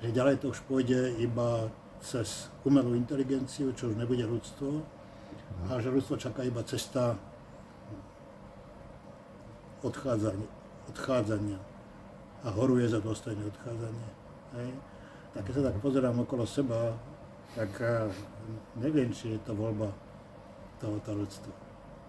že 0.00 0.08
ďalej 0.08 0.40
to 0.40 0.56
už 0.56 0.64
pôjde 0.64 1.20
iba 1.20 1.68
cez 2.00 2.48
umelú 2.64 2.96
inteligenciu, 2.96 3.76
čo 3.76 3.92
už 3.92 4.00
nebude 4.00 4.24
ľudstvo, 4.24 4.80
a 5.68 5.76
že 5.76 5.92
ľudstvo 5.92 6.16
čaká 6.16 6.48
iba 6.48 6.64
cesta 6.64 7.12
odchádzania, 9.84 10.48
odchádzania 10.88 11.67
a 12.44 12.48
horuje 12.54 12.86
za 12.86 13.02
dôstojné 13.02 13.42
odchádzanie. 13.50 14.10
Hej. 14.58 14.70
Tak 15.34 15.42
keď 15.44 15.54
sa 15.54 15.62
tak 15.70 15.76
pozerám 15.82 16.16
okolo 16.22 16.44
seba, 16.46 16.94
tak 17.58 17.70
eh, 17.82 18.06
neviem, 18.78 19.10
či 19.10 19.34
je 19.34 19.40
to 19.42 19.52
voľba 19.56 19.90
tohoto 20.78 21.10
ľudstva. 21.18 21.54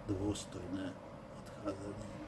Dôstojné 0.10 0.86
odchádzanie. 1.46 2.19